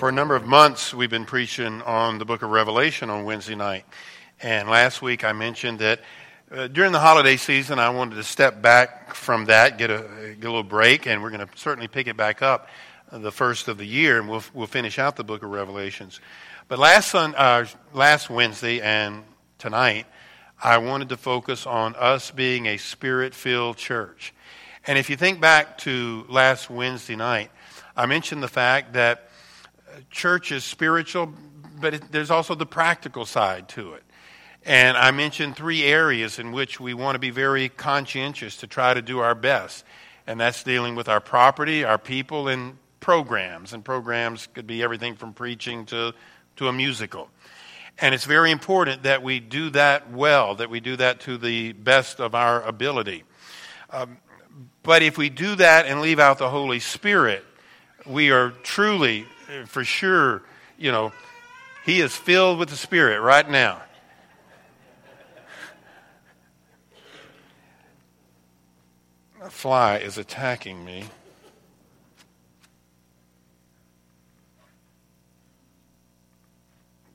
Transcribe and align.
For 0.00 0.08
a 0.08 0.12
number 0.12 0.34
of 0.34 0.46
months, 0.46 0.94
we've 0.94 1.10
been 1.10 1.26
preaching 1.26 1.82
on 1.82 2.16
the 2.16 2.24
book 2.24 2.40
of 2.40 2.48
Revelation 2.48 3.10
on 3.10 3.26
Wednesday 3.26 3.54
night. 3.54 3.84
And 4.40 4.66
last 4.66 5.02
week, 5.02 5.24
I 5.24 5.34
mentioned 5.34 5.80
that 5.80 6.00
uh, 6.50 6.68
during 6.68 6.92
the 6.92 6.98
holiday 6.98 7.36
season, 7.36 7.78
I 7.78 7.90
wanted 7.90 8.14
to 8.14 8.24
step 8.24 8.62
back 8.62 9.14
from 9.14 9.44
that, 9.44 9.76
get 9.76 9.90
a, 9.90 10.08
get 10.40 10.46
a 10.46 10.48
little 10.48 10.62
break, 10.62 11.06
and 11.06 11.22
we're 11.22 11.28
going 11.28 11.46
to 11.46 11.54
certainly 11.54 11.86
pick 11.86 12.06
it 12.06 12.16
back 12.16 12.40
up 12.40 12.70
the 13.12 13.30
first 13.30 13.68
of 13.68 13.76
the 13.76 13.84
year, 13.84 14.18
and 14.18 14.26
we'll, 14.26 14.42
we'll 14.54 14.66
finish 14.66 14.98
out 14.98 15.16
the 15.16 15.22
book 15.22 15.42
of 15.42 15.50
Revelations. 15.50 16.18
But 16.66 16.78
last, 16.78 17.10
sun, 17.10 17.34
uh, 17.34 17.66
last 17.92 18.30
Wednesday 18.30 18.80
and 18.80 19.22
tonight, 19.58 20.06
I 20.62 20.78
wanted 20.78 21.10
to 21.10 21.18
focus 21.18 21.66
on 21.66 21.94
us 21.96 22.30
being 22.30 22.64
a 22.64 22.78
spirit 22.78 23.34
filled 23.34 23.76
church. 23.76 24.32
And 24.86 24.96
if 24.96 25.10
you 25.10 25.16
think 25.16 25.42
back 25.42 25.76
to 25.80 26.24
last 26.30 26.70
Wednesday 26.70 27.16
night, 27.16 27.50
I 27.94 28.06
mentioned 28.06 28.42
the 28.42 28.48
fact 28.48 28.94
that 28.94 29.26
church 30.10 30.52
is 30.52 30.64
spiritual, 30.64 31.32
but 31.80 31.94
it, 31.94 32.12
there's 32.12 32.30
also 32.30 32.54
the 32.54 32.66
practical 32.66 33.24
side 33.24 33.68
to 33.70 33.94
it. 33.94 34.02
And 34.64 34.96
I 34.96 35.10
mentioned 35.10 35.56
three 35.56 35.84
areas 35.84 36.38
in 36.38 36.52
which 36.52 36.78
we 36.78 36.92
want 36.92 37.14
to 37.14 37.18
be 37.18 37.30
very 37.30 37.68
conscientious 37.68 38.58
to 38.58 38.66
try 38.66 38.92
to 38.92 39.00
do 39.00 39.20
our 39.20 39.34
best. 39.34 39.84
And 40.26 40.38
that's 40.38 40.62
dealing 40.62 40.94
with 40.94 41.08
our 41.08 41.20
property, 41.20 41.82
our 41.82 41.98
people, 41.98 42.48
and 42.48 42.76
programs. 43.00 43.72
And 43.72 43.84
programs 43.84 44.48
could 44.48 44.66
be 44.66 44.82
everything 44.82 45.16
from 45.16 45.32
preaching 45.32 45.86
to, 45.86 46.12
to 46.56 46.68
a 46.68 46.72
musical. 46.72 47.30
And 47.98 48.14
it's 48.14 48.24
very 48.24 48.50
important 48.50 49.02
that 49.04 49.22
we 49.22 49.40
do 49.40 49.70
that 49.70 50.10
well, 50.10 50.54
that 50.56 50.70
we 50.70 50.80
do 50.80 50.96
that 50.96 51.20
to 51.20 51.38
the 51.38 51.72
best 51.72 52.20
of 52.20 52.34
our 52.34 52.62
ability. 52.62 53.24
Um, 53.90 54.18
but 54.82 55.02
if 55.02 55.18
we 55.18 55.30
do 55.30 55.54
that 55.56 55.86
and 55.86 56.00
leave 56.00 56.18
out 56.18 56.38
the 56.38 56.50
Holy 56.50 56.80
Spirit, 56.80 57.44
we 58.06 58.30
are 58.30 58.50
truly 58.62 59.26
for 59.66 59.84
sure, 59.84 60.42
you 60.78 60.92
know, 60.92 61.12
he 61.84 62.00
is 62.00 62.14
filled 62.14 62.58
with 62.58 62.68
the 62.68 62.76
Spirit 62.76 63.20
right 63.20 63.48
now. 63.48 63.82
A 69.42 69.48
fly 69.48 69.96
is 69.96 70.18
attacking 70.18 70.84
me. 70.84 71.04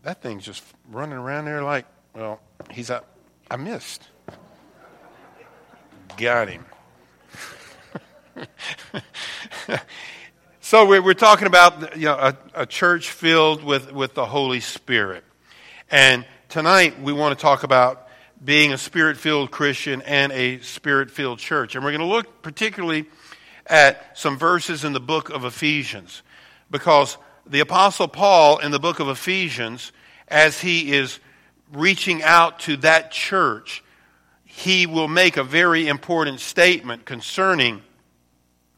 That 0.02 0.22
thing's 0.22 0.44
just 0.44 0.64
running 0.92 1.18
around 1.18 1.46
there 1.46 1.64
like, 1.64 1.86
well, 2.14 2.40
he's 2.72 2.90
up. 2.90 3.18
I 3.50 3.58
missed. 3.58 4.04
Got 6.18 6.50
him. 6.50 6.66
So 10.66 10.84
we're, 10.88 11.14
talking 11.14 11.46
about 11.46 11.96
you 11.96 12.06
know, 12.06 12.16
a, 12.16 12.36
a 12.56 12.66
church 12.66 13.12
filled 13.12 13.64
with, 13.64 13.92
with 13.92 14.16
the 14.16 14.26
Holy 14.26 14.62
Spirit. 14.62 15.24
And 15.92 16.26
tonight 16.50 17.00
we 17.00 17.14
want 17.14 17.38
to 17.38 17.40
talk 17.40 17.62
about 17.62 18.08
being 18.44 18.74
a 18.74 18.78
spirit 18.80 19.18
filled 19.18 19.52
Christian 19.52 20.02
and 20.02 20.32
a 20.32 20.60
spirit 20.62 21.12
filled 21.12 21.38
church. 21.38 21.76
And 21.76 21.86
we're 21.86 21.92
going 21.92 22.02
to 22.02 22.08
look 22.08 22.42
particularly 22.42 23.06
at 23.68 24.18
some 24.18 24.40
verses 24.40 24.84
in 24.84 24.94
the 24.94 25.00
book 25.00 25.30
of 25.30 25.46
Ephesians. 25.46 26.24
Because 26.72 27.20
the 27.46 27.60
Apostle 27.60 28.08
Paul 28.08 28.58
in 28.58 28.72
the 28.72 28.80
book 28.80 29.00
of 29.00 29.08
Ephesians, 29.08 29.92
as 30.28 30.60
he 30.60 30.94
is 30.94 31.20
reaching 31.74 32.24
out 32.24 32.62
to 32.62 32.78
that 32.78 33.12
church, 33.12 33.84
he 34.44 34.88
will 34.88 35.08
make 35.08 35.38
a 35.38 35.44
very 35.44 35.88
important 35.88 36.40
statement 36.40 37.06
concerning, 37.06 37.84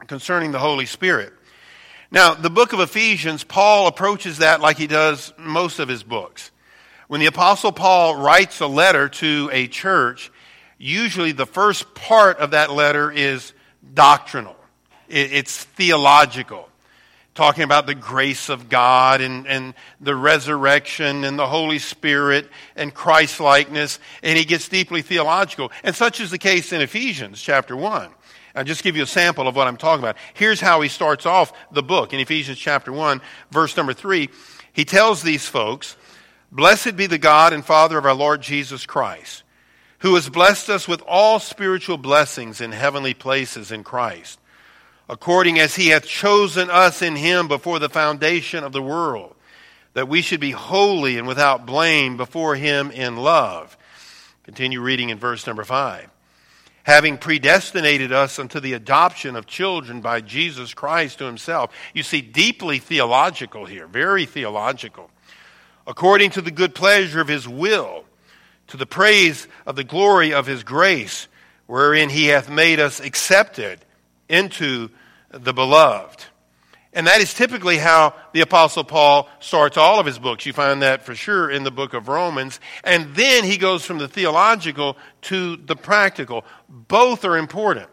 concerning 0.06 0.52
the 0.52 0.60
Holy 0.60 0.86
Spirit. 0.86 1.32
Now, 2.10 2.34
the 2.34 2.50
book 2.50 2.72
of 2.72 2.80
Ephesians, 2.80 3.44
Paul 3.44 3.88
approaches 3.88 4.38
that 4.38 4.62
like 4.62 4.78
he 4.78 4.88
does 4.88 5.34
most 5.38 5.80
of 5.80 5.90
his 5.90 6.04
books. 6.04 6.52
When 7.08 7.20
the 7.20 7.26
Apostle 7.26 7.72
Paul 7.72 8.16
writes 8.16 8.60
a 8.62 8.68
letter 8.68 9.10
to 9.10 9.50
a 9.52 9.68
church, 9.68 10.32
usually 10.78 11.34
the 11.34 11.46
first 11.46 11.94
part 11.96 12.38
of 12.38 12.52
that 12.52 12.72
letter 12.72 13.12
is 13.12 13.54
doctrinal, 13.94 14.56
it's 15.10 15.64
theological, 15.64 16.68
talking 17.34 17.64
about 17.64 17.88
the 17.88 17.96
grace 17.96 18.50
of 18.50 18.68
God 18.68 19.22
and, 19.22 19.48
and 19.48 19.74
the 20.02 20.16
resurrection 20.16 21.24
and 21.24 21.38
the 21.38 21.48
Holy 21.48 21.80
Spirit 21.80 22.50
and 22.76 22.94
Christ 22.94 23.40
likeness, 23.40 24.00
and 24.24 24.38
he 24.38 24.44
gets 24.44 24.68
deeply 24.68 25.02
theological. 25.02 25.72
And 25.84 25.96
such 25.96 26.20
is 26.20 26.32
the 26.32 26.38
case 26.38 26.74
in 26.74 26.82
Ephesians 26.82 27.42
chapter 27.42 27.76
1. 27.76 28.12
I'll 28.56 28.64
just 28.64 28.84
give 28.84 28.96
you 28.96 29.04
a 29.04 29.08
sample 29.08 29.48
of 29.48 29.56
what 29.56 29.68
I'm 29.68 29.78
talking 29.78 30.04
about. 30.04 30.18
Here's 30.34 30.62
how 30.62 30.82
he 30.82 30.90
starts 30.90 31.26
off 31.26 31.54
the 31.72 31.84
book 31.84 32.14
in 32.14 32.20
Ephesians 32.20 32.58
chapter 32.58 32.92
1, 32.92 33.22
verse 33.52 33.78
number 33.78 33.94
3. 33.94 34.30
He 34.74 34.86
tells 34.86 35.22
these 35.22 35.48
folks, 35.48 35.98
Blessed 36.52 36.96
be 36.96 37.08
the 37.08 37.18
God 37.18 37.54
and 37.54 37.66
Father 37.66 37.98
of 37.98 38.06
our 38.06 38.14
Lord 38.14 38.42
Jesus 38.42 38.86
Christ, 38.86 39.44
who 40.00 40.16
has 40.16 40.30
blessed 40.30 40.70
us 40.70 40.88
with 40.88 41.02
all 41.06 41.40
spiritual 41.40 41.98
blessings 41.98 42.62
in 42.62 42.72
heavenly 42.72 43.14
places 43.14 43.72
in 43.72 43.84
Christ, 43.84 44.40
according 45.10 45.60
as 45.60 45.76
he 45.76 45.90
hath 45.90 46.06
chosen 46.06 46.70
us 46.70 47.02
in 47.02 47.16
him 47.16 47.48
before 47.48 47.80
the 47.80 47.90
foundation 47.90 48.64
of 48.64 48.72
the 48.72 48.82
world, 48.82 49.36
that 49.94 50.08
we 50.08 50.22
should 50.22 50.40
be 50.40 50.52
holy 50.52 51.18
and 51.18 51.28
without 51.28 51.66
blame 51.66 52.16
before 52.16 52.56
him 52.56 52.92
in 52.92 53.18
love. 53.18 53.78
Continue 54.44 54.80
reading 54.80 55.10
in 55.10 55.18
verse 55.18 55.46
number 55.46 55.66
5 55.66 56.10
having 56.88 57.18
predestinated 57.18 58.14
us 58.14 58.40
unto 58.40 58.62
the 58.62 58.72
adoption 58.72 59.36
of 59.36 59.46
children 59.46 60.00
by 60.00 60.22
Jesus 60.22 60.74
Christ 60.74 61.18
to 61.18 61.26
himself. 61.26 61.74
You 61.94 62.02
see, 62.02 62.22
deeply 62.22 62.80
theological 62.80 63.66
here, 63.66 63.88
very 63.88 64.26
theological. 64.26 65.12
According 65.86 66.32
to 66.32 66.42
the 66.42 66.50
good 66.50 66.74
pleasure 66.74 67.20
of 67.20 67.28
his 67.28 67.46
will, 67.46 68.06
to 68.68 68.78
the 68.78 68.86
praise 68.86 69.50
of 69.66 69.76
the 69.76 69.84
glory 69.84 70.34
of 70.34 70.48
his 70.48 70.64
grace, 70.64 71.28
wherein 71.66 72.08
he 72.08 72.28
hath 72.28 72.50
made 72.50 72.80
us 72.80 73.02
accepted 73.02 73.84
into 74.30 74.90
the 75.30 75.54
beloved. 75.54 76.24
And 76.98 77.06
that 77.06 77.22
is 77.22 77.32
typically 77.32 77.78
how 77.78 78.16
the 78.34 78.42
Apostle 78.42 78.84
Paul 78.84 79.30
starts 79.40 79.78
all 79.78 80.00
of 80.00 80.08
his 80.08 80.18
books. 80.18 80.48
You 80.48 80.54
find 80.54 80.82
that 80.82 81.06
for 81.06 81.14
sure 81.14 81.48
in 81.48 81.64
the 81.64 81.70
book 81.70 81.94
of 81.94 82.08
Romans. 82.08 82.60
And 82.84 83.14
then 83.14 83.44
he 83.44 83.58
goes 83.58 83.86
from 83.86 84.00
the 84.00 84.08
theological 84.08 84.98
to 85.22 85.58
the 85.58 85.76
practical. 85.76 86.44
Both 86.68 87.24
are 87.24 87.38
important. 87.38 87.88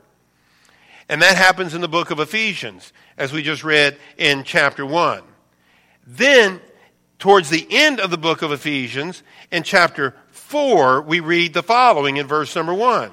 And 1.06 1.20
that 1.20 1.37
happens 1.37 1.75
in 1.75 1.82
the 1.82 1.87
book 1.87 2.10
of 2.10 2.19
Ephesians, 2.19 2.94
as 3.19 3.31
we 3.31 3.42
just 3.42 3.62
read 3.62 3.98
in 4.16 4.42
chapter 4.42 4.87
1. 4.87 5.22
Then, 6.06 6.62
towards 7.19 7.50
the 7.50 7.66
end 7.69 8.00
of 8.00 8.10
the 8.10 8.16
book 8.16 8.41
of 8.41 8.53
Ephesians, 8.53 9.22
in 9.53 9.65
chapter 9.65 10.15
4, 10.31 11.03
we 11.03 11.21
read 11.21 11.53
the 11.53 11.62
following 11.62 12.16
in 12.16 12.26
verse 12.26 12.56
number 12.56 12.72
1. 12.72 13.10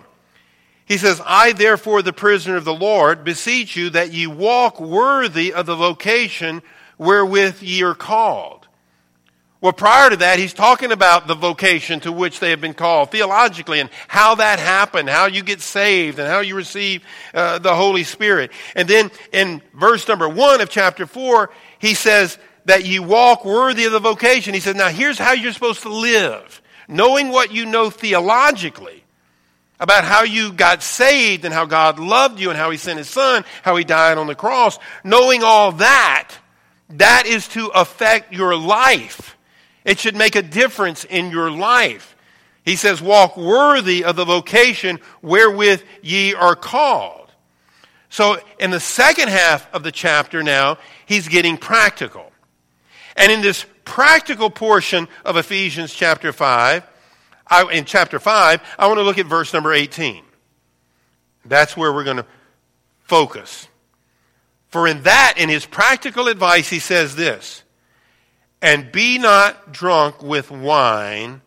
He 0.92 0.98
says, 0.98 1.22
I 1.26 1.54
therefore, 1.54 2.02
the 2.02 2.12
prisoner 2.12 2.58
of 2.58 2.66
the 2.66 2.74
Lord, 2.74 3.24
beseech 3.24 3.78
you 3.78 3.92
that 3.92 4.12
ye 4.12 4.28
walk 4.28 4.82
worthy 4.82 5.54
of 5.54 5.66
the 5.66 5.74
vocation 5.74 6.62
wherewith 6.98 7.62
ye 7.62 7.82
are 7.82 7.96
called. 7.96 8.68
Well, 9.62 9.72
prior 9.72 10.10
to 10.10 10.18
that, 10.18 10.38
he's 10.38 10.54
talking 10.54 10.92
about 10.92 11.28
the 11.28 11.34
vocation 11.34 12.02
to 12.02 12.12
which 12.12 12.42
they 12.42 12.50
have 12.50 12.60
been 12.60 12.74
called 12.74 13.10
theologically 13.10 13.80
and 13.80 13.90
how 14.10 14.36
that 14.36 14.60
happened, 14.60 15.08
how 15.08 15.28
you 15.28 15.44
get 15.44 15.62
saved, 15.62 16.20
and 16.20 16.28
how 16.28 16.42
you 16.42 16.56
receive 16.56 17.06
uh, 17.34 17.60
the 17.60 17.74
Holy 17.74 18.04
Spirit. 18.04 18.52
And 18.76 18.86
then 18.86 19.12
in 19.32 19.62
verse 19.74 20.06
number 20.10 20.28
one 20.28 20.60
of 20.60 20.70
chapter 20.70 21.06
four, 21.06 21.52
he 21.80 21.94
says 21.94 22.38
that 22.66 22.86
you 22.86 23.02
walk 23.02 23.46
worthy 23.46 23.86
of 23.86 23.94
the 23.94 24.00
vocation. 24.00 24.54
He 24.54 24.60
says, 24.60 24.76
now 24.76 24.90
here's 24.90 25.18
how 25.18 25.32
you're 25.32 25.54
supposed 25.54 25.84
to 25.84 25.90
live. 25.90 26.62
Knowing 26.90 27.30
what 27.30 27.54
you 27.54 27.66
know 27.66 27.90
theologically, 27.90 29.06
about 29.82 30.06
how 30.06 30.22
you 30.24 30.54
got 30.54 30.84
saved 30.84 31.44
and 31.44 31.54
how 31.54 31.66
God 31.66 32.00
loved 32.00 32.40
you 32.40 32.52
and 32.52 32.58
how 32.58 32.70
He 32.70 32.78
sent 32.78 33.00
His 33.00 33.10
Son, 33.10 33.44
how 33.64 33.76
He 33.76 33.84
died 33.84 34.20
on 34.20 34.28
the 34.28 34.36
cross, 34.36 34.78
knowing 35.04 35.44
all 35.44 35.74
that, 35.74 36.30
that 36.92 37.26
is 37.26 37.48
to 37.50 37.68
affect 37.68 38.32
your 38.32 38.56
life. 38.56 39.36
It 39.84 40.00
should 40.00 40.16
make 40.16 40.36
a 40.36 40.44
difference 40.44 41.04
in 41.04 41.32
your 41.32 41.50
life. 41.50 42.16
He 42.64 42.76
says, 42.76 43.02
walk 43.02 43.36
worthy 43.36 44.04
of 44.04 44.16
the 44.16 44.24
vocation 44.24 45.00
wherewith 45.24 45.82
ye 46.04 46.36
are 46.36 46.56
called. 46.56 47.32
So 48.10 48.38
in 48.60 48.70
the 48.70 48.80
second 48.80 49.30
half 49.30 49.68
of 49.74 49.82
the 49.82 49.92
chapter 49.92 50.44
now, 50.44 50.78
he's 51.08 51.28
getting 51.28 51.58
practical. 51.58 52.32
And 53.16 53.32
in 53.32 53.42
this 53.42 53.66
practical 53.84 54.52
portion 54.52 55.08
of 55.26 55.38
Ephesians 55.38 55.92
chapter 55.92 56.32
5, 56.32 56.84
I, 57.52 57.70
in 57.72 57.84
chapter 57.84 58.18
5, 58.18 58.62
I 58.80 58.88
want 58.88 58.98
to 58.98 59.04
look 59.04 59.18
at 59.18 59.26
verse 59.26 59.54
number 59.54 59.74
18. 59.74 60.24
That's 61.46 61.76
where 61.76 61.92
we're 61.92 62.06
going 62.06 62.18
to 62.18 62.26
focus. 63.02 63.68
For 64.70 64.88
in 64.88 65.04
that, 65.04 65.34
in 65.36 65.50
his 65.50 65.66
practical 65.66 66.30
advice, 66.30 66.70
he 66.70 66.80
says 66.80 67.16
this 67.16 67.64
And 68.62 68.90
be 68.92 69.18
not 69.18 69.74
drunk 69.74 70.24
with 70.24 70.50
wine 70.50 71.42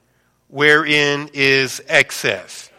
wherein 0.48 1.30
is 1.32 1.82
excess. 1.88 2.70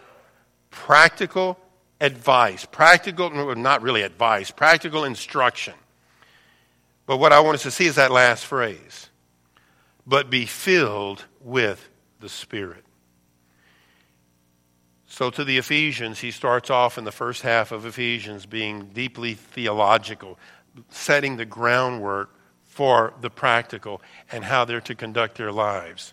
Practical 0.69 1.57
advice. 1.99 2.65
Practical, 2.65 3.55
not 3.55 3.81
really 3.81 4.03
advice, 4.03 4.51
practical 4.51 5.03
instruction. 5.03 5.73
But 7.07 7.17
what 7.17 7.33
I 7.33 7.39
want 7.39 7.55
us 7.55 7.63
to 7.63 7.71
see 7.71 7.87
is 7.87 7.95
that 7.95 8.11
last 8.11 8.45
phrase. 8.45 9.09
But 10.05 10.29
be 10.29 10.45
filled 10.45 11.25
with 11.41 11.89
the 12.19 12.29
Spirit. 12.29 12.84
So, 15.15 15.29
to 15.29 15.45
the 15.45 15.57
Ephesians, 15.57 16.19
he 16.19 16.31
starts 16.31 16.69
off 16.69 16.97
in 16.97 17.05
the 17.05 17.09
first 17.09 17.41
half 17.41 17.71
of 17.71 17.85
Ephesians 17.85 18.45
being 18.45 18.87
deeply 18.87 19.35
theological, 19.35 20.37
setting 20.89 21.37
the 21.37 21.45
groundwork 21.45 22.35
for 22.65 23.13
the 23.21 23.29
practical 23.29 24.01
and 24.29 24.43
how 24.43 24.65
they're 24.65 24.81
to 24.81 24.93
conduct 24.93 25.37
their 25.37 25.53
lives. 25.53 26.11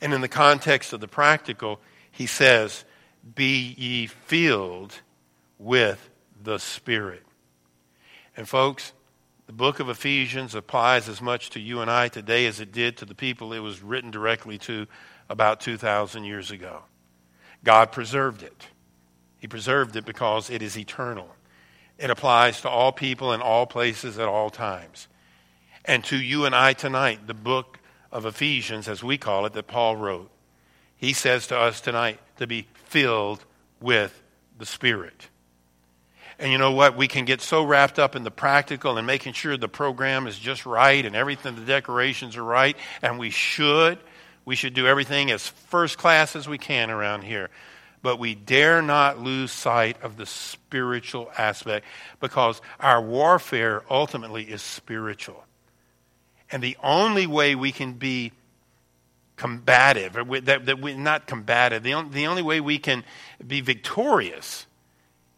And 0.00 0.14
in 0.14 0.20
the 0.20 0.28
context 0.28 0.92
of 0.92 1.00
the 1.00 1.08
practical, 1.08 1.80
he 2.12 2.26
says, 2.26 2.84
Be 3.34 3.74
ye 3.76 4.06
filled 4.06 4.94
with 5.58 6.08
the 6.40 6.58
Spirit. 6.58 7.24
And, 8.36 8.48
folks, 8.48 8.92
the 9.48 9.52
book 9.52 9.80
of 9.80 9.88
Ephesians 9.88 10.54
applies 10.54 11.08
as 11.08 11.20
much 11.20 11.50
to 11.50 11.58
you 11.58 11.80
and 11.80 11.90
I 11.90 12.06
today 12.06 12.46
as 12.46 12.60
it 12.60 12.70
did 12.70 12.98
to 12.98 13.04
the 13.04 13.16
people 13.16 13.52
it 13.52 13.58
was 13.58 13.82
written 13.82 14.12
directly 14.12 14.58
to 14.58 14.86
about 15.28 15.60
2,000 15.60 16.22
years 16.22 16.52
ago. 16.52 16.84
God 17.64 17.92
preserved 17.92 18.42
it. 18.42 18.66
He 19.38 19.46
preserved 19.46 19.96
it 19.96 20.04
because 20.04 20.50
it 20.50 20.62
is 20.62 20.76
eternal. 20.76 21.28
It 21.98 22.10
applies 22.10 22.60
to 22.62 22.68
all 22.68 22.92
people 22.92 23.32
in 23.32 23.40
all 23.40 23.66
places 23.66 24.18
at 24.18 24.28
all 24.28 24.50
times. 24.50 25.08
And 25.84 26.04
to 26.04 26.16
you 26.16 26.44
and 26.44 26.54
I 26.54 26.72
tonight, 26.72 27.26
the 27.26 27.34
book 27.34 27.78
of 28.12 28.26
Ephesians, 28.26 28.88
as 28.88 29.02
we 29.02 29.18
call 29.18 29.46
it, 29.46 29.52
that 29.54 29.66
Paul 29.66 29.96
wrote, 29.96 30.30
he 30.96 31.12
says 31.12 31.46
to 31.48 31.58
us 31.58 31.80
tonight 31.80 32.20
to 32.38 32.46
be 32.46 32.66
filled 32.86 33.44
with 33.80 34.22
the 34.58 34.66
Spirit. 34.66 35.28
And 36.38 36.52
you 36.52 36.58
know 36.58 36.72
what? 36.72 36.96
We 36.96 37.08
can 37.08 37.24
get 37.24 37.40
so 37.40 37.64
wrapped 37.64 37.98
up 37.98 38.14
in 38.14 38.22
the 38.22 38.30
practical 38.30 38.96
and 38.96 39.06
making 39.06 39.32
sure 39.32 39.56
the 39.56 39.68
program 39.68 40.26
is 40.26 40.38
just 40.38 40.66
right 40.66 41.04
and 41.04 41.16
everything, 41.16 41.56
the 41.56 41.62
decorations 41.62 42.36
are 42.36 42.44
right, 42.44 42.76
and 43.02 43.18
we 43.18 43.30
should. 43.30 43.98
We 44.48 44.56
should 44.56 44.72
do 44.72 44.86
everything 44.86 45.30
as 45.30 45.46
first 45.46 45.98
class 45.98 46.34
as 46.34 46.48
we 46.48 46.56
can 46.56 46.88
around 46.88 47.20
here. 47.20 47.50
But 48.00 48.18
we 48.18 48.34
dare 48.34 48.80
not 48.80 49.20
lose 49.20 49.52
sight 49.52 50.02
of 50.02 50.16
the 50.16 50.24
spiritual 50.24 51.30
aspect 51.36 51.84
because 52.18 52.62
our 52.80 53.02
warfare 53.02 53.82
ultimately 53.90 54.44
is 54.44 54.62
spiritual. 54.62 55.44
And 56.50 56.62
the 56.62 56.78
only 56.82 57.26
way 57.26 57.56
we 57.56 57.72
can 57.72 57.92
be 57.92 58.32
combative, 59.36 60.14
that, 60.46 60.64
that 60.64 60.80
we, 60.80 60.94
not 60.94 61.26
combative, 61.26 61.82
the, 61.82 62.08
the 62.10 62.26
only 62.26 62.40
way 62.40 62.62
we 62.62 62.78
can 62.78 63.04
be 63.46 63.60
victorious 63.60 64.64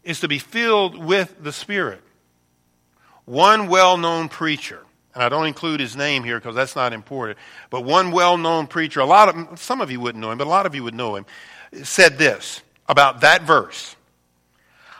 is 0.05 0.21
to 0.21 0.29
be 0.29 0.39
filled 0.39 0.97
with 0.97 1.35
the 1.43 1.51
Spirit. 1.51 2.01
One 3.25 3.67
well 3.67 3.97
known 3.97 4.29
preacher 4.29 4.85
and 5.13 5.23
I 5.23 5.29
don't 5.29 5.47
include 5.47 5.79
his 5.79 5.95
name 5.95 6.23
here 6.23 6.39
because 6.39 6.55
that's 6.55 6.75
not 6.75 6.93
important. 6.93 7.37
But 7.69 7.81
one 7.81 8.11
well-known 8.11 8.67
preacher, 8.67 8.99
a 8.99 9.05
lot 9.05 9.29
of 9.29 9.59
some 9.59 9.81
of 9.81 9.91
you 9.91 9.99
wouldn't 9.99 10.21
know 10.21 10.31
him, 10.31 10.37
but 10.37 10.47
a 10.47 10.49
lot 10.49 10.65
of 10.65 10.75
you 10.75 10.83
would 10.83 10.93
know 10.93 11.15
him, 11.15 11.25
said 11.83 12.17
this 12.17 12.61
about 12.87 13.21
that 13.21 13.43
verse. 13.43 13.95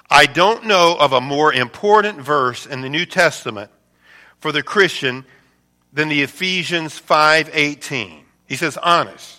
I 0.09 0.25
don't 0.25 0.65
know 0.65 0.97
of 0.99 1.13
a 1.13 1.21
more 1.21 1.53
important 1.53 2.19
verse 2.19 2.65
in 2.65 2.81
the 2.81 2.89
New 2.89 3.05
Testament 3.05 3.71
for 4.39 4.51
the 4.51 4.61
Christian 4.61 5.25
than 5.93 6.09
the 6.09 6.21
Ephesians 6.21 6.99
5:18. 6.99 8.25
He 8.47 8.57
says 8.57 8.77
honest. 8.77 9.37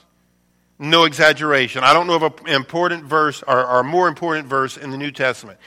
No 0.79 1.05
exaggeration. 1.05 1.85
I 1.85 1.93
don't 1.93 2.07
know 2.07 2.17
of 2.17 2.23
an 2.23 2.49
important 2.49 3.05
verse 3.05 3.43
or, 3.47 3.65
or 3.65 3.85
more 3.85 4.09
important 4.09 4.49
verse 4.49 4.77
in 4.77 4.91
the 4.91 4.97
New 4.97 5.13
Testament. 5.13 5.59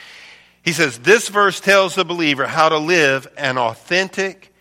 He 0.63 0.74
says 0.74 0.98
this 0.98 1.30
verse 1.30 1.60
tells 1.60 1.94
the 1.94 2.04
believer 2.04 2.48
how 2.48 2.69
to 2.69 2.80
live 2.80 3.28
an 3.38 3.58
authentic 3.58 4.51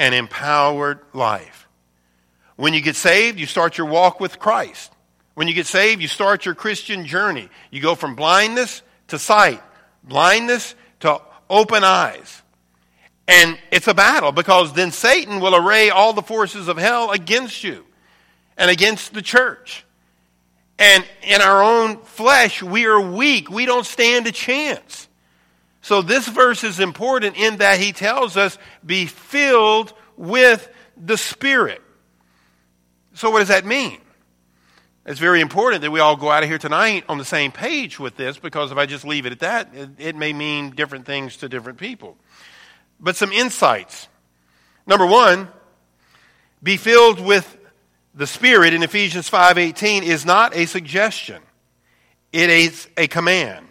and 0.00 0.14
empowered 0.14 0.98
life. 1.12 1.68
When 2.56 2.72
you 2.72 2.80
get 2.80 2.96
saved, 2.96 3.38
you 3.38 3.44
start 3.44 3.76
your 3.76 3.86
walk 3.86 4.18
with 4.18 4.38
Christ. 4.38 4.90
When 5.34 5.46
you 5.46 5.52
get 5.52 5.66
saved, 5.66 6.00
you 6.00 6.08
start 6.08 6.46
your 6.46 6.54
Christian 6.54 7.04
journey. 7.04 7.50
You 7.70 7.82
go 7.82 7.94
from 7.94 8.16
blindness 8.16 8.82
to 9.08 9.18
sight, 9.18 9.62
blindness 10.02 10.74
to 11.00 11.20
open 11.50 11.84
eyes. 11.84 12.42
And 13.28 13.58
it's 13.70 13.88
a 13.88 13.94
battle 13.94 14.32
because 14.32 14.72
then 14.72 14.90
Satan 14.90 15.38
will 15.38 15.54
array 15.54 15.90
all 15.90 16.14
the 16.14 16.22
forces 16.22 16.66
of 16.66 16.78
hell 16.78 17.10
against 17.10 17.62
you 17.62 17.84
and 18.56 18.70
against 18.70 19.12
the 19.12 19.22
church. 19.22 19.84
And 20.78 21.04
in 21.22 21.42
our 21.42 21.62
own 21.62 21.98
flesh, 21.98 22.62
we 22.62 22.86
are 22.86 22.98
weak. 22.98 23.50
We 23.50 23.66
don't 23.66 23.84
stand 23.84 24.26
a 24.26 24.32
chance. 24.32 25.09
So 25.90 26.02
this 26.02 26.28
verse 26.28 26.62
is 26.62 26.78
important 26.78 27.36
in 27.36 27.56
that 27.56 27.80
he 27.80 27.90
tells 27.90 28.36
us, 28.36 28.56
be 28.86 29.06
filled 29.06 29.92
with 30.16 30.70
the 30.96 31.16
Spirit. 31.16 31.82
So 33.14 33.28
what 33.28 33.40
does 33.40 33.48
that 33.48 33.66
mean? 33.66 33.98
It's 35.04 35.18
very 35.18 35.40
important 35.40 35.82
that 35.82 35.90
we 35.90 35.98
all 35.98 36.14
go 36.14 36.30
out 36.30 36.44
of 36.44 36.48
here 36.48 36.58
tonight 36.58 37.02
on 37.08 37.18
the 37.18 37.24
same 37.24 37.50
page 37.50 37.98
with 37.98 38.16
this 38.16 38.38
because 38.38 38.70
if 38.70 38.78
I 38.78 38.86
just 38.86 39.04
leave 39.04 39.26
it 39.26 39.32
at 39.32 39.40
that, 39.40 39.74
it, 39.74 39.90
it 39.98 40.14
may 40.14 40.32
mean 40.32 40.70
different 40.70 41.06
things 41.06 41.38
to 41.38 41.48
different 41.48 41.80
people. 41.80 42.16
But 43.00 43.16
some 43.16 43.32
insights. 43.32 44.06
Number 44.86 45.06
one, 45.06 45.48
be 46.62 46.76
filled 46.76 47.18
with 47.18 47.58
the 48.14 48.28
Spirit 48.28 48.74
in 48.74 48.84
Ephesians 48.84 49.28
5.18 49.28 50.02
is 50.02 50.24
not 50.24 50.54
a 50.54 50.66
suggestion. 50.66 51.42
It 52.32 52.48
is 52.48 52.86
a 52.96 53.08
command. 53.08 53.66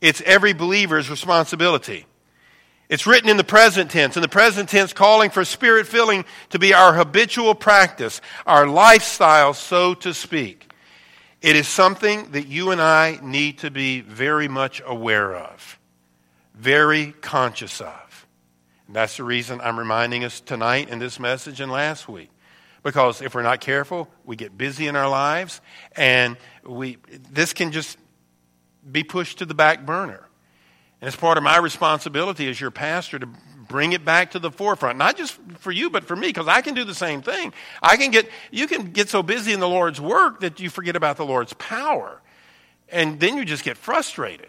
It's 0.00 0.20
every 0.22 0.52
believer's 0.52 1.10
responsibility. 1.10 2.06
It's 2.88 3.06
written 3.06 3.28
in 3.28 3.36
the 3.36 3.44
present 3.44 3.90
tense. 3.90 4.16
In 4.16 4.22
the 4.22 4.28
present 4.28 4.68
tense, 4.68 4.92
calling 4.92 5.30
for 5.30 5.44
spirit 5.44 5.86
filling 5.86 6.24
to 6.50 6.58
be 6.58 6.72
our 6.72 6.94
habitual 6.94 7.54
practice, 7.54 8.20
our 8.46 8.66
lifestyle, 8.66 9.54
so 9.54 9.94
to 9.94 10.14
speak. 10.14 10.70
It 11.42 11.56
is 11.56 11.66
something 11.66 12.30
that 12.32 12.46
you 12.46 12.70
and 12.70 12.80
I 12.80 13.18
need 13.22 13.58
to 13.58 13.70
be 13.70 14.00
very 14.00 14.48
much 14.48 14.82
aware 14.86 15.34
of, 15.34 15.78
very 16.54 17.12
conscious 17.20 17.80
of. 17.80 18.26
And 18.86 18.94
that's 18.94 19.16
the 19.16 19.24
reason 19.24 19.60
I'm 19.60 19.78
reminding 19.78 20.24
us 20.24 20.40
tonight 20.40 20.88
in 20.88 20.98
this 20.98 21.18
message 21.18 21.60
and 21.60 21.70
last 21.70 22.08
week. 22.08 22.30
Because 22.82 23.20
if 23.20 23.34
we're 23.34 23.42
not 23.42 23.60
careful, 23.60 24.08
we 24.24 24.36
get 24.36 24.56
busy 24.56 24.86
in 24.86 24.94
our 24.94 25.08
lives, 25.08 25.60
and 25.96 26.36
we, 26.64 26.98
this 27.32 27.52
can 27.52 27.72
just 27.72 27.98
be 28.90 29.04
pushed 29.04 29.38
to 29.38 29.46
the 29.46 29.54
back 29.54 29.84
burner. 29.84 30.26
And 31.00 31.08
it's 31.08 31.16
part 31.16 31.36
of 31.36 31.44
my 31.44 31.58
responsibility 31.58 32.48
as 32.48 32.60
your 32.60 32.70
pastor 32.70 33.18
to 33.18 33.28
bring 33.68 33.92
it 33.92 34.04
back 34.04 34.30
to 34.32 34.38
the 34.38 34.50
forefront. 34.50 34.98
Not 34.98 35.16
just 35.16 35.38
for 35.58 35.72
you, 35.72 35.90
but 35.90 36.04
for 36.04 36.16
me, 36.16 36.28
because 36.28 36.48
I 36.48 36.60
can 36.60 36.74
do 36.74 36.84
the 36.84 36.94
same 36.94 37.22
thing. 37.22 37.52
I 37.82 37.96
can 37.96 38.10
get, 38.10 38.28
you 38.50 38.66
can 38.66 38.92
get 38.92 39.08
so 39.08 39.22
busy 39.22 39.52
in 39.52 39.60
the 39.60 39.68
Lord's 39.68 40.00
work 40.00 40.40
that 40.40 40.60
you 40.60 40.70
forget 40.70 40.96
about 40.96 41.16
the 41.16 41.26
Lord's 41.26 41.52
power. 41.54 42.20
And 42.88 43.18
then 43.18 43.36
you 43.36 43.44
just 43.44 43.64
get 43.64 43.76
frustrated. 43.76 44.48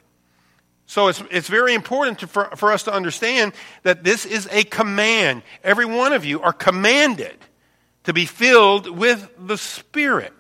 So 0.86 1.10
it's, 1.10 1.22
it's 1.32 1.50
very 1.50 1.74
important 1.74 2.20
to, 2.20 2.27
for, 2.27 2.46
for 2.56 2.72
us 2.72 2.84
to 2.84 2.94
understand 2.94 3.53
that 3.84 4.03
this 4.03 4.25
is 4.25 4.48
a 4.51 4.63
command. 4.63 5.44
Every 5.63 5.86
one 5.86 6.13
of 6.13 6.24
you 6.24 6.41
are 6.41 6.53
commanded 6.53 7.36
to 8.06 8.13
be 8.13 8.25
filled 8.25 8.89
with 8.89 9.29
the 9.38 9.58
Spirit. 9.58 10.32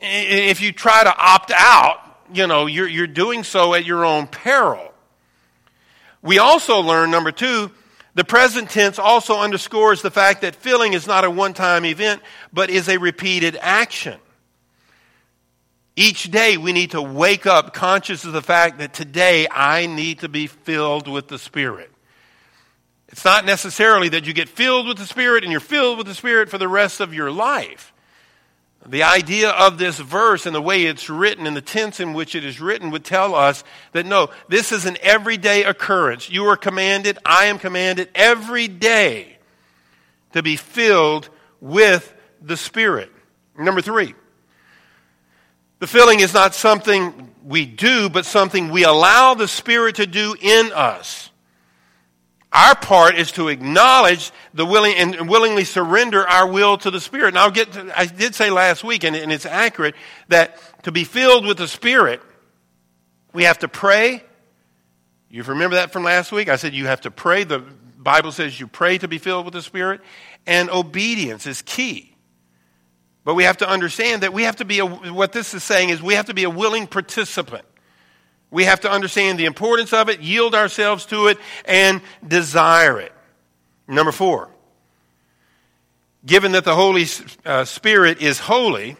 If 0.00 0.60
you 0.60 0.72
try 0.72 1.04
to 1.04 1.16
opt 1.16 1.52
out, 1.54 2.00
you 2.32 2.46
know, 2.46 2.66
you're, 2.66 2.88
you're 2.88 3.06
doing 3.06 3.44
so 3.44 3.74
at 3.74 3.84
your 3.84 4.04
own 4.04 4.26
peril. 4.26 4.92
We 6.22 6.38
also 6.38 6.80
learn, 6.80 7.10
number 7.10 7.32
two, 7.32 7.70
the 8.14 8.24
present 8.24 8.70
tense 8.70 8.98
also 8.98 9.38
underscores 9.38 10.02
the 10.02 10.10
fact 10.10 10.40
that 10.40 10.56
filling 10.56 10.94
is 10.94 11.06
not 11.06 11.24
a 11.24 11.30
one 11.30 11.52
time 11.52 11.84
event, 11.84 12.22
but 12.52 12.70
is 12.70 12.88
a 12.88 12.98
repeated 12.98 13.58
action. 13.60 14.18
Each 15.94 16.30
day 16.30 16.56
we 16.56 16.72
need 16.72 16.90
to 16.92 17.00
wake 17.00 17.46
up 17.46 17.72
conscious 17.72 18.24
of 18.24 18.32
the 18.32 18.42
fact 18.42 18.78
that 18.78 18.92
today 18.92 19.46
I 19.50 19.86
need 19.86 20.20
to 20.20 20.28
be 20.28 20.46
filled 20.46 21.08
with 21.08 21.28
the 21.28 21.38
Spirit. 21.38 21.90
It's 23.08 23.24
not 23.24 23.46
necessarily 23.46 24.08
that 24.10 24.26
you 24.26 24.32
get 24.32 24.48
filled 24.48 24.88
with 24.88 24.98
the 24.98 25.06
Spirit 25.06 25.42
and 25.42 25.50
you're 25.50 25.60
filled 25.60 25.96
with 25.96 26.06
the 26.06 26.14
Spirit 26.14 26.50
for 26.50 26.58
the 26.58 26.68
rest 26.68 27.00
of 27.00 27.14
your 27.14 27.30
life. 27.30 27.92
The 28.88 29.02
idea 29.02 29.50
of 29.50 29.78
this 29.78 29.98
verse 29.98 30.46
and 30.46 30.54
the 30.54 30.62
way 30.62 30.84
it's 30.84 31.10
written 31.10 31.46
and 31.46 31.56
the 31.56 31.60
tense 31.60 31.98
in 31.98 32.14
which 32.14 32.34
it 32.34 32.44
is 32.44 32.60
written 32.60 32.90
would 32.90 33.04
tell 33.04 33.34
us 33.34 33.64
that 33.92 34.06
no, 34.06 34.30
this 34.48 34.70
is 34.70 34.86
an 34.86 34.96
everyday 35.02 35.64
occurrence. 35.64 36.30
You 36.30 36.44
are 36.46 36.56
commanded, 36.56 37.18
I 37.24 37.46
am 37.46 37.58
commanded 37.58 38.10
every 38.14 38.68
day 38.68 39.38
to 40.32 40.42
be 40.42 40.56
filled 40.56 41.28
with 41.60 42.14
the 42.40 42.56
Spirit. 42.56 43.10
Number 43.58 43.80
three, 43.80 44.14
the 45.78 45.86
filling 45.86 46.20
is 46.20 46.32
not 46.32 46.54
something 46.54 47.34
we 47.42 47.66
do, 47.66 48.08
but 48.08 48.24
something 48.24 48.70
we 48.70 48.84
allow 48.84 49.34
the 49.34 49.48
Spirit 49.48 49.96
to 49.96 50.06
do 50.06 50.36
in 50.40 50.72
us. 50.72 51.30
Our 52.56 52.74
part 52.74 53.18
is 53.18 53.32
to 53.32 53.48
acknowledge 53.48 54.32
the 54.54 54.64
willing 54.64 54.94
and 54.96 55.28
willingly 55.28 55.64
surrender 55.64 56.26
our 56.26 56.50
will 56.50 56.78
to 56.78 56.90
the 56.90 57.02
Spirit. 57.02 57.28
And 57.28 57.38
I'll 57.38 57.50
get 57.50 57.72
to, 57.72 57.92
I 57.94 58.06
did 58.06 58.34
say 58.34 58.48
last 58.48 58.82
week, 58.82 59.04
and, 59.04 59.14
it's 59.14 59.44
accurate, 59.44 59.94
that 60.28 60.58
to 60.84 60.90
be 60.90 61.04
filled 61.04 61.44
with 61.44 61.58
the 61.58 61.68
Spirit, 61.68 62.22
we 63.34 63.42
have 63.42 63.58
to 63.58 63.68
pray. 63.68 64.24
You 65.28 65.42
remember 65.42 65.76
that 65.76 65.92
from 65.92 66.04
last 66.04 66.32
week? 66.32 66.48
I 66.48 66.56
said 66.56 66.72
you 66.72 66.86
have 66.86 67.02
to 67.02 67.10
pray. 67.10 67.44
The 67.44 67.58
Bible 67.58 68.32
says 68.32 68.58
you 68.58 68.66
pray 68.66 68.96
to 68.98 69.06
be 69.06 69.18
filled 69.18 69.44
with 69.44 69.52
the 69.52 69.60
Spirit, 69.60 70.00
and 70.46 70.70
obedience 70.70 71.46
is 71.46 71.60
key. 71.60 72.16
But 73.22 73.34
we 73.34 73.44
have 73.44 73.58
to 73.58 73.68
understand 73.68 74.22
that 74.22 74.32
we 74.32 74.44
have 74.44 74.56
to 74.56 74.64
be, 74.64 74.78
a, 74.78 74.86
what 74.86 75.32
this 75.32 75.52
is 75.52 75.62
saying 75.62 75.90
is 75.90 76.00
we 76.00 76.14
have 76.14 76.26
to 76.26 76.34
be 76.34 76.44
a 76.44 76.50
willing 76.50 76.86
participant. 76.86 77.66
We 78.50 78.64
have 78.64 78.80
to 78.80 78.90
understand 78.90 79.38
the 79.38 79.44
importance 79.44 79.92
of 79.92 80.08
it, 80.08 80.20
yield 80.20 80.54
ourselves 80.54 81.06
to 81.06 81.26
it, 81.28 81.38
and 81.64 82.00
desire 82.26 83.00
it. 83.00 83.12
Number 83.88 84.12
four, 84.12 84.48
given 86.24 86.52
that 86.52 86.64
the 86.64 86.74
Holy 86.74 87.06
uh, 87.44 87.64
Spirit 87.64 88.20
is 88.20 88.38
holy, 88.38 88.96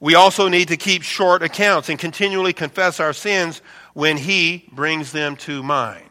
we 0.00 0.14
also 0.14 0.48
need 0.48 0.68
to 0.68 0.76
keep 0.76 1.02
short 1.02 1.42
accounts 1.42 1.88
and 1.88 1.98
continually 1.98 2.52
confess 2.52 2.98
our 2.98 3.12
sins 3.12 3.62
when 3.94 4.16
He 4.16 4.68
brings 4.72 5.12
them 5.12 5.36
to 5.36 5.62
mind. 5.62 6.08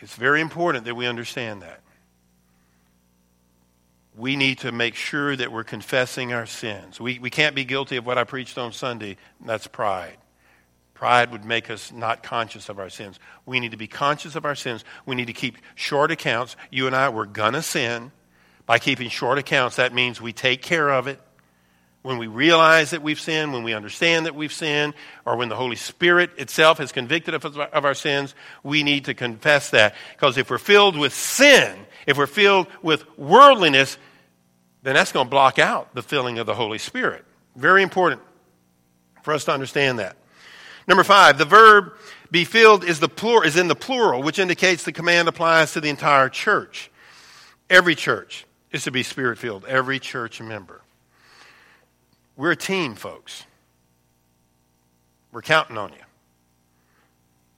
It's 0.00 0.14
very 0.14 0.40
important 0.40 0.84
that 0.84 0.94
we 0.94 1.06
understand 1.06 1.62
that. 1.62 1.80
We 4.16 4.36
need 4.36 4.58
to 4.60 4.70
make 4.70 4.94
sure 4.94 5.34
that 5.34 5.50
we're 5.50 5.64
confessing 5.64 6.32
our 6.32 6.46
sins. 6.46 7.00
We, 7.00 7.18
we 7.18 7.30
can't 7.30 7.54
be 7.54 7.64
guilty 7.64 7.96
of 7.96 8.06
what 8.06 8.16
I 8.16 8.24
preached 8.24 8.58
on 8.58 8.72
Sunday. 8.72 9.16
That's 9.44 9.66
pride. 9.66 10.16
Pride 10.94 11.32
would 11.32 11.44
make 11.44 11.70
us 11.70 11.92
not 11.92 12.22
conscious 12.22 12.68
of 12.68 12.78
our 12.78 12.88
sins. 12.88 13.18
We 13.44 13.58
need 13.60 13.72
to 13.72 13.76
be 13.76 13.88
conscious 13.88 14.36
of 14.36 14.44
our 14.44 14.54
sins. 14.54 14.84
We 15.04 15.16
need 15.16 15.26
to 15.26 15.32
keep 15.32 15.58
short 15.74 16.12
accounts. 16.12 16.56
You 16.70 16.86
and 16.86 16.94
I, 16.94 17.08
we're 17.08 17.26
going 17.26 17.54
to 17.54 17.62
sin. 17.62 18.12
By 18.64 18.78
keeping 18.78 19.10
short 19.10 19.36
accounts, 19.36 19.76
that 19.76 19.92
means 19.92 20.20
we 20.20 20.32
take 20.32 20.62
care 20.62 20.88
of 20.88 21.06
it. 21.06 21.20
When 22.02 22.18
we 22.18 22.26
realize 22.26 22.90
that 22.90 23.02
we've 23.02 23.20
sinned, 23.20 23.52
when 23.52 23.62
we 23.62 23.74
understand 23.74 24.26
that 24.26 24.34
we've 24.34 24.52
sinned, 24.52 24.94
or 25.26 25.36
when 25.36 25.48
the 25.48 25.56
Holy 25.56 25.76
Spirit 25.76 26.30
itself 26.38 26.78
has 26.78 26.92
convicted 26.92 27.34
us 27.34 27.44
of 27.44 27.84
our 27.84 27.94
sins, 27.94 28.34
we 28.62 28.82
need 28.82 29.06
to 29.06 29.14
confess 29.14 29.70
that. 29.70 29.94
Because 30.12 30.38
if 30.38 30.50
we're 30.50 30.58
filled 30.58 30.96
with 30.96 31.14
sin, 31.14 31.76
if 32.06 32.16
we're 32.16 32.26
filled 32.26 32.68
with 32.82 33.04
worldliness, 33.18 33.98
then 34.82 34.94
that's 34.94 35.12
going 35.12 35.26
to 35.26 35.30
block 35.30 35.58
out 35.58 35.94
the 35.94 36.02
filling 36.02 36.38
of 36.38 36.46
the 36.46 36.54
Holy 36.54 36.78
Spirit. 36.78 37.24
Very 37.56 37.82
important 37.82 38.20
for 39.22 39.32
us 39.32 39.46
to 39.46 39.52
understand 39.52 39.98
that. 39.98 40.16
Number 40.86 41.04
five, 41.04 41.38
the 41.38 41.44
verb 41.44 41.92
be 42.30 42.44
filled 42.44 42.84
is, 42.84 43.00
the 43.00 43.08
plur- 43.08 43.44
is 43.44 43.56
in 43.56 43.68
the 43.68 43.74
plural, 43.74 44.22
which 44.22 44.38
indicates 44.38 44.84
the 44.84 44.92
command 44.92 45.28
applies 45.28 45.72
to 45.72 45.80
the 45.80 45.88
entire 45.88 46.28
church. 46.28 46.90
Every 47.70 47.94
church 47.94 48.44
is 48.72 48.84
to 48.84 48.90
be 48.90 49.02
spirit 49.02 49.38
filled, 49.38 49.64
every 49.64 49.98
church 49.98 50.40
member. 50.40 50.82
We're 52.36 52.52
a 52.52 52.56
team, 52.56 52.96
folks. 52.96 53.44
We're 55.32 55.42
counting 55.42 55.78
on 55.78 55.92
you. 55.92 55.98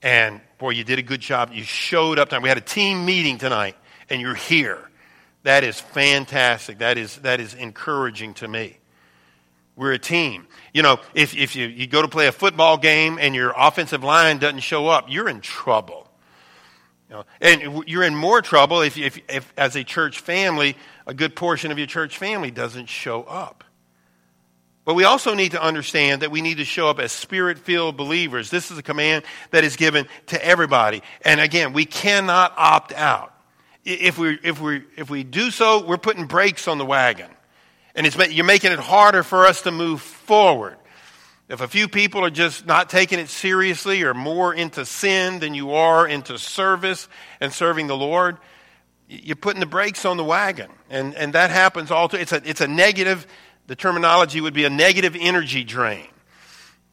And 0.01 0.41
boy, 0.57 0.71
you 0.71 0.83
did 0.83 0.99
a 0.99 1.03
good 1.03 1.21
job. 1.21 1.51
You 1.51 1.63
showed 1.63 2.19
up 2.19 2.29
tonight. 2.29 2.43
We 2.43 2.49
had 2.49 2.57
a 2.57 2.61
team 2.61 3.05
meeting 3.05 3.37
tonight, 3.37 3.75
and 4.09 4.21
you're 4.21 4.35
here. 4.35 4.89
That 5.43 5.63
is 5.63 5.79
fantastic. 5.79 6.79
That 6.79 6.97
is, 6.97 7.17
that 7.17 7.39
is 7.39 7.53
encouraging 7.53 8.35
to 8.35 8.47
me. 8.47 8.77
We're 9.77 9.93
a 9.93 9.99
team. 9.99 10.47
You 10.73 10.81
know, 10.81 10.99
if, 11.13 11.37
if 11.37 11.55
you, 11.55 11.67
you 11.67 11.85
go 11.85 12.01
to 12.01 12.07
play 12.07 12.25
a 12.25 12.31
football 12.31 12.77
game 12.77 13.19
and 13.21 13.35
your 13.35 13.53
offensive 13.55 14.03
line 14.03 14.39
doesn't 14.39 14.61
show 14.61 14.87
up, 14.87 15.05
you're 15.07 15.29
in 15.29 15.39
trouble. 15.39 16.09
You 17.09 17.17
know, 17.17 17.23
and 17.39 17.87
you're 17.87 18.03
in 18.03 18.15
more 18.15 18.41
trouble 18.41 18.81
if, 18.81 18.97
if, 18.97 19.19
if, 19.29 19.53
as 19.55 19.75
a 19.75 19.83
church 19.83 20.19
family, 20.19 20.75
a 21.05 21.13
good 21.13 21.35
portion 21.35 21.71
of 21.71 21.77
your 21.77 21.85
church 21.85 22.17
family 22.17 22.49
doesn't 22.49 22.87
show 22.87 23.21
up. 23.23 23.63
But 24.83 24.95
we 24.95 25.03
also 25.03 25.35
need 25.35 25.51
to 25.51 25.61
understand 25.61 26.23
that 26.23 26.31
we 26.31 26.41
need 26.41 26.57
to 26.57 26.65
show 26.65 26.89
up 26.89 26.97
as 26.97 27.11
spirit 27.11 27.59
filled 27.59 27.97
believers. 27.97 28.49
This 28.49 28.71
is 28.71 28.79
a 28.79 28.83
command 28.83 29.25
that 29.51 29.63
is 29.63 29.75
given 29.75 30.07
to 30.27 30.43
everybody. 30.43 31.03
And 31.21 31.39
again, 31.39 31.73
we 31.73 31.85
cannot 31.85 32.53
opt 32.57 32.93
out. 32.93 33.31
If 33.85 34.17
we, 34.17 34.39
if 34.43 34.59
we, 34.59 34.83
if 34.95 35.09
we 35.09 35.23
do 35.23 35.51
so, 35.51 35.85
we're 35.85 35.97
putting 35.97 36.25
brakes 36.25 36.67
on 36.67 36.77
the 36.77 36.85
wagon. 36.85 37.29
And 37.97 38.31
you're 38.31 38.45
making 38.45 38.71
it 38.71 38.79
harder 38.79 39.23
for 39.23 39.45
us 39.47 39.63
to 39.63 39.71
move 39.71 40.01
forward. 40.01 40.77
If 41.49 41.61
a 41.61 41.67
few 41.67 41.87
people 41.87 42.23
are 42.23 42.29
just 42.29 42.65
not 42.67 42.89
taking 42.91 43.17
it 43.17 43.27
seriously 43.27 44.03
or 44.03 44.13
more 44.13 44.53
into 44.53 44.85
sin 44.85 45.39
than 45.39 45.55
you 45.55 45.73
are 45.73 46.07
into 46.07 46.37
service 46.37 47.09
and 47.41 47.51
serving 47.51 47.87
the 47.87 47.97
Lord, 47.97 48.37
you're 49.09 49.35
putting 49.35 49.61
the 49.61 49.65
brakes 49.65 50.05
on 50.05 50.15
the 50.15 50.23
wagon. 50.23 50.69
And, 50.91 51.15
and 51.15 51.33
that 51.33 51.49
happens 51.49 51.89
all 51.89 52.07
too. 52.07 52.17
It's 52.17 52.33
a, 52.33 52.47
it's 52.47 52.61
a 52.61 52.67
negative, 52.67 53.25
the 53.65 53.75
terminology 53.75 54.41
would 54.41 54.53
be 54.53 54.65
a 54.65 54.69
negative 54.69 55.15
energy 55.19 55.63
drain. 55.63 56.07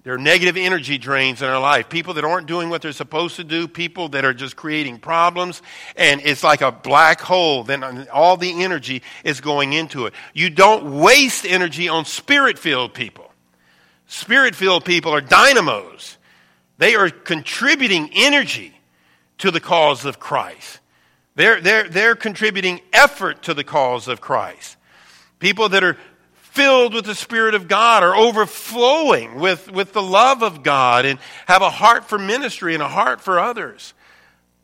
There 0.04 0.12
are 0.12 0.18
negative 0.18 0.58
energy 0.58 0.98
drains 0.98 1.40
in 1.40 1.48
our 1.48 1.58
life. 1.58 1.88
People 1.88 2.14
that 2.14 2.24
aren't 2.24 2.46
doing 2.46 2.68
what 2.68 2.82
they're 2.82 2.92
supposed 2.92 3.36
to 3.36 3.44
do, 3.44 3.66
people 3.66 4.10
that 4.10 4.26
are 4.26 4.34
just 4.34 4.54
creating 4.54 4.98
problems, 4.98 5.62
and 5.96 6.20
it's 6.22 6.44
like 6.44 6.60
a 6.60 6.70
black 6.70 7.22
hole. 7.22 7.64
Then 7.64 8.06
all 8.12 8.36
the 8.36 8.62
energy 8.62 9.02
is 9.24 9.40
going 9.40 9.72
into 9.72 10.04
it. 10.04 10.12
You 10.34 10.50
don't 10.50 11.00
waste 11.00 11.46
energy 11.46 11.88
on 11.88 12.04
spirit 12.04 12.58
filled 12.58 12.92
people. 12.92 13.32
Spirit 14.06 14.54
filled 14.54 14.84
people 14.84 15.12
are 15.14 15.22
dynamos, 15.22 16.18
they 16.76 16.94
are 16.94 17.08
contributing 17.08 18.10
energy 18.12 18.78
to 19.38 19.50
the 19.50 19.60
cause 19.60 20.04
of 20.04 20.20
Christ. 20.20 20.80
They're, 21.34 21.60
they're, 21.62 21.88
they're 21.88 22.14
contributing 22.14 22.80
effort 22.92 23.42
to 23.44 23.54
the 23.54 23.64
cause 23.64 24.06
of 24.06 24.20
Christ. 24.20 24.76
People 25.38 25.70
that 25.70 25.82
are 25.82 25.96
filled 26.54 26.94
with 26.94 27.04
the 27.04 27.16
Spirit 27.16 27.54
of 27.54 27.66
God 27.66 28.04
or 28.04 28.14
overflowing 28.14 29.40
with, 29.40 29.70
with 29.72 29.92
the 29.92 30.02
love 30.02 30.42
of 30.42 30.62
God 30.62 31.04
and 31.04 31.18
have 31.46 31.62
a 31.62 31.70
heart 31.70 32.04
for 32.04 32.16
ministry 32.16 32.74
and 32.74 32.82
a 32.82 32.88
heart 32.88 33.20
for 33.20 33.40
others. 33.40 33.92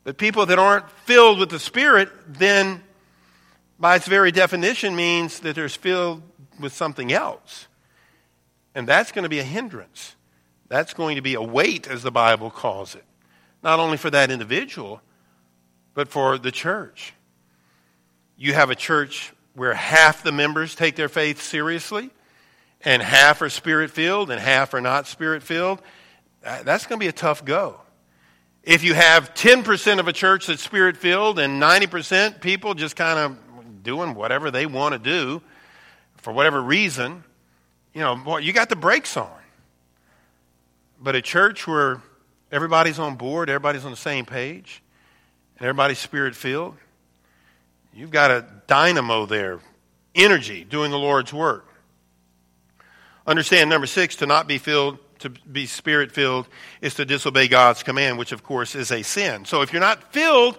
But 0.05 0.17
people 0.17 0.45
that 0.45 0.57
aren't 0.57 0.89
filled 1.05 1.37
with 1.37 1.49
the 1.49 1.59
Spirit, 1.59 2.09
then 2.27 2.81
by 3.77 3.97
its 3.97 4.07
very 4.07 4.31
definition 4.31 4.95
means 4.95 5.41
that 5.41 5.53
they're 5.53 5.67
filled 5.67 6.23
with 6.59 6.71
something 6.71 7.11
else. 7.11 7.67
And 8.73 8.87
that's 8.87 9.11
going 9.11 9.23
to 9.23 9.29
be 9.29 9.39
a 9.39 9.43
hindrance. 9.43 10.15
That's 10.69 10.93
going 10.93 11.17
to 11.17 11.21
be 11.21 11.33
a 11.33 11.41
weight, 11.41 11.87
as 11.87 12.03
the 12.03 12.11
Bible 12.11 12.49
calls 12.49 12.95
it. 12.95 13.03
Not 13.61 13.79
only 13.79 13.97
for 13.97 14.09
that 14.09 14.31
individual, 14.31 15.01
but 15.93 16.07
for 16.07 16.37
the 16.37 16.51
church. 16.51 17.13
You 18.37 18.53
have 18.53 18.69
a 18.69 18.75
church 18.75 19.33
where 19.53 19.73
half 19.73 20.23
the 20.23 20.31
members 20.31 20.75
take 20.75 20.95
their 20.95 21.09
faith 21.09 21.41
seriously 21.41 22.09
and 22.83 23.01
half 23.01 23.41
are 23.41 23.49
spirit 23.49 23.91
filled 23.91 24.31
and 24.31 24.39
half 24.39 24.73
are 24.73 24.81
not 24.81 25.07
spirit 25.07 25.43
filled, 25.43 25.81
uh, 26.45 26.63
that's 26.63 26.85
going 26.85 26.99
to 26.99 27.03
be 27.03 27.09
a 27.09 27.13
tough 27.13 27.45
go. 27.45 27.79
If 28.63 28.83
you 28.83 28.93
have 28.93 29.33
10% 29.33 29.99
of 29.99 30.07
a 30.07 30.13
church 30.13 30.47
that's 30.47 30.61
spirit 30.61 30.97
filled 30.97 31.39
and 31.39 31.61
90% 31.61 32.41
people 32.41 32.73
just 32.73 32.95
kind 32.95 33.19
of 33.19 33.83
doing 33.83 34.13
whatever 34.13 34.51
they 34.51 34.65
want 34.65 34.93
to 34.93 34.99
do 34.99 35.41
for 36.17 36.31
whatever 36.31 36.61
reason, 36.61 37.23
you 37.93 38.01
know, 38.01 38.15
boy, 38.15 38.37
you 38.37 38.53
got 38.53 38.69
the 38.69 38.75
brakes 38.75 39.17
on. 39.17 39.29
But 41.01 41.15
a 41.15 41.21
church 41.21 41.65
where 41.65 42.01
everybody's 42.51 42.99
on 42.99 43.15
board, 43.15 43.49
everybody's 43.49 43.85
on 43.85 43.91
the 43.91 43.97
same 43.97 44.25
page, 44.25 44.83
and 45.57 45.65
everybody's 45.65 45.97
spirit 45.97 46.35
filled, 46.35 46.75
You've 47.93 48.11
got 48.11 48.31
a 48.31 48.45
dynamo 48.67 49.25
there, 49.25 49.59
energy 50.15 50.63
doing 50.63 50.91
the 50.91 50.99
Lord's 50.99 51.33
work. 51.33 51.67
Understand 53.27 53.69
number 53.69 53.87
six, 53.87 54.15
to 54.17 54.25
not 54.25 54.47
be 54.47 54.57
filled, 54.57 54.97
to 55.19 55.29
be 55.29 55.65
spirit 55.65 56.11
filled, 56.11 56.47
is 56.81 56.95
to 56.95 57.05
disobey 57.05 57.47
God's 57.47 57.83
command, 57.83 58.17
which 58.17 58.31
of 58.31 58.43
course 58.43 58.75
is 58.75 58.91
a 58.91 59.03
sin. 59.03 59.45
So 59.45 59.61
if 59.61 59.73
you're 59.73 59.81
not 59.81 60.13
filled, 60.13 60.57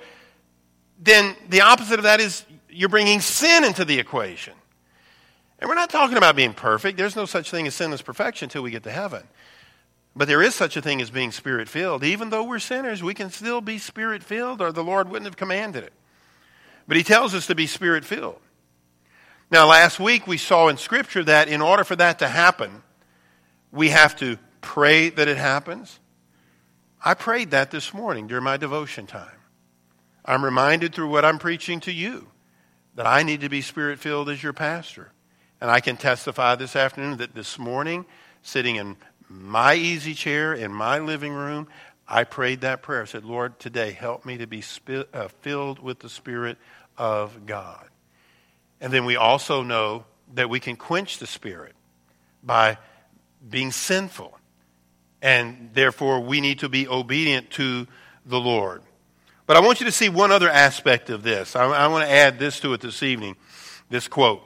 then 1.00 1.34
the 1.48 1.62
opposite 1.62 1.98
of 1.98 2.04
that 2.04 2.20
is 2.20 2.44
you're 2.68 2.88
bringing 2.88 3.20
sin 3.20 3.64
into 3.64 3.84
the 3.84 3.98
equation. 3.98 4.54
And 5.58 5.68
we're 5.68 5.74
not 5.74 5.90
talking 5.90 6.16
about 6.16 6.36
being 6.36 6.54
perfect. 6.54 6.98
There's 6.98 7.16
no 7.16 7.24
such 7.24 7.50
thing 7.50 7.66
as 7.66 7.74
sinless 7.74 8.02
perfection 8.02 8.46
until 8.46 8.62
we 8.62 8.70
get 8.70 8.82
to 8.84 8.90
heaven. 8.90 9.22
But 10.14 10.28
there 10.28 10.42
is 10.42 10.54
such 10.54 10.76
a 10.76 10.82
thing 10.82 11.00
as 11.00 11.10
being 11.10 11.32
spirit 11.32 11.68
filled. 11.68 12.04
Even 12.04 12.30
though 12.30 12.44
we're 12.44 12.58
sinners, 12.58 13.02
we 13.02 13.14
can 13.14 13.30
still 13.30 13.60
be 13.60 13.78
spirit 13.78 14.22
filled, 14.22 14.60
or 14.60 14.70
the 14.70 14.84
Lord 14.84 15.08
wouldn't 15.08 15.26
have 15.26 15.36
commanded 15.36 15.84
it. 15.84 15.92
But 16.86 16.96
he 16.96 17.02
tells 17.02 17.34
us 17.34 17.46
to 17.46 17.54
be 17.54 17.66
spirit 17.66 18.04
filled. 18.04 18.40
Now, 19.50 19.66
last 19.66 20.00
week 20.00 20.26
we 20.26 20.38
saw 20.38 20.68
in 20.68 20.76
Scripture 20.76 21.22
that 21.24 21.48
in 21.48 21.60
order 21.60 21.84
for 21.84 21.96
that 21.96 22.18
to 22.20 22.28
happen, 22.28 22.82
we 23.70 23.90
have 23.90 24.16
to 24.16 24.38
pray 24.60 25.10
that 25.10 25.28
it 25.28 25.36
happens. 25.36 26.00
I 27.04 27.14
prayed 27.14 27.50
that 27.50 27.70
this 27.70 27.92
morning 27.92 28.26
during 28.26 28.44
my 28.44 28.56
devotion 28.56 29.06
time. 29.06 29.38
I'm 30.24 30.44
reminded 30.44 30.94
through 30.94 31.08
what 31.08 31.24
I'm 31.24 31.38
preaching 31.38 31.80
to 31.80 31.92
you 31.92 32.28
that 32.94 33.06
I 33.06 33.22
need 33.22 33.40
to 33.40 33.48
be 33.48 33.60
spirit 33.60 33.98
filled 33.98 34.28
as 34.28 34.42
your 34.42 34.52
pastor. 34.52 35.12
And 35.60 35.70
I 35.70 35.80
can 35.80 35.96
testify 35.96 36.54
this 36.54 36.76
afternoon 36.76 37.18
that 37.18 37.34
this 37.34 37.58
morning, 37.58 38.04
sitting 38.42 38.76
in 38.76 38.96
my 39.28 39.74
easy 39.74 40.14
chair 40.14 40.52
in 40.54 40.72
my 40.72 40.98
living 40.98 41.32
room, 41.32 41.68
I 42.08 42.24
prayed 42.24 42.62
that 42.62 42.82
prayer. 42.82 43.02
I 43.02 43.06
said, 43.06 43.24
Lord, 43.24 43.58
today 43.58 43.92
help 43.92 44.26
me 44.26 44.38
to 44.38 44.46
be 44.46 44.62
uh, 44.88 45.28
filled 45.40 45.78
with 45.78 46.00
the 46.00 46.08
Spirit 46.08 46.58
of 46.98 47.46
God. 47.46 47.86
And 48.80 48.92
then 48.92 49.04
we 49.04 49.16
also 49.16 49.62
know 49.62 50.04
that 50.34 50.50
we 50.50 50.60
can 50.60 50.76
quench 50.76 51.18
the 51.18 51.26
Spirit 51.26 51.74
by 52.42 52.78
being 53.48 53.70
sinful. 53.70 54.36
And 55.20 55.70
therefore, 55.72 56.20
we 56.20 56.40
need 56.40 56.58
to 56.60 56.68
be 56.68 56.88
obedient 56.88 57.50
to 57.52 57.86
the 58.26 58.40
Lord. 58.40 58.82
But 59.46 59.52
But 59.52 59.62
I 59.62 59.66
want 59.66 59.80
you 59.80 59.86
to 59.86 59.92
see 59.92 60.08
one 60.08 60.32
other 60.32 60.48
aspect 60.48 61.10
of 61.10 61.22
this. 61.22 61.54
I, 61.54 61.64
I 61.64 61.86
want 61.88 62.06
to 62.06 62.10
add 62.10 62.38
this 62.38 62.58
to 62.60 62.72
it 62.72 62.80
this 62.80 63.02
evening 63.02 63.36
this 63.90 64.08
quote. 64.08 64.42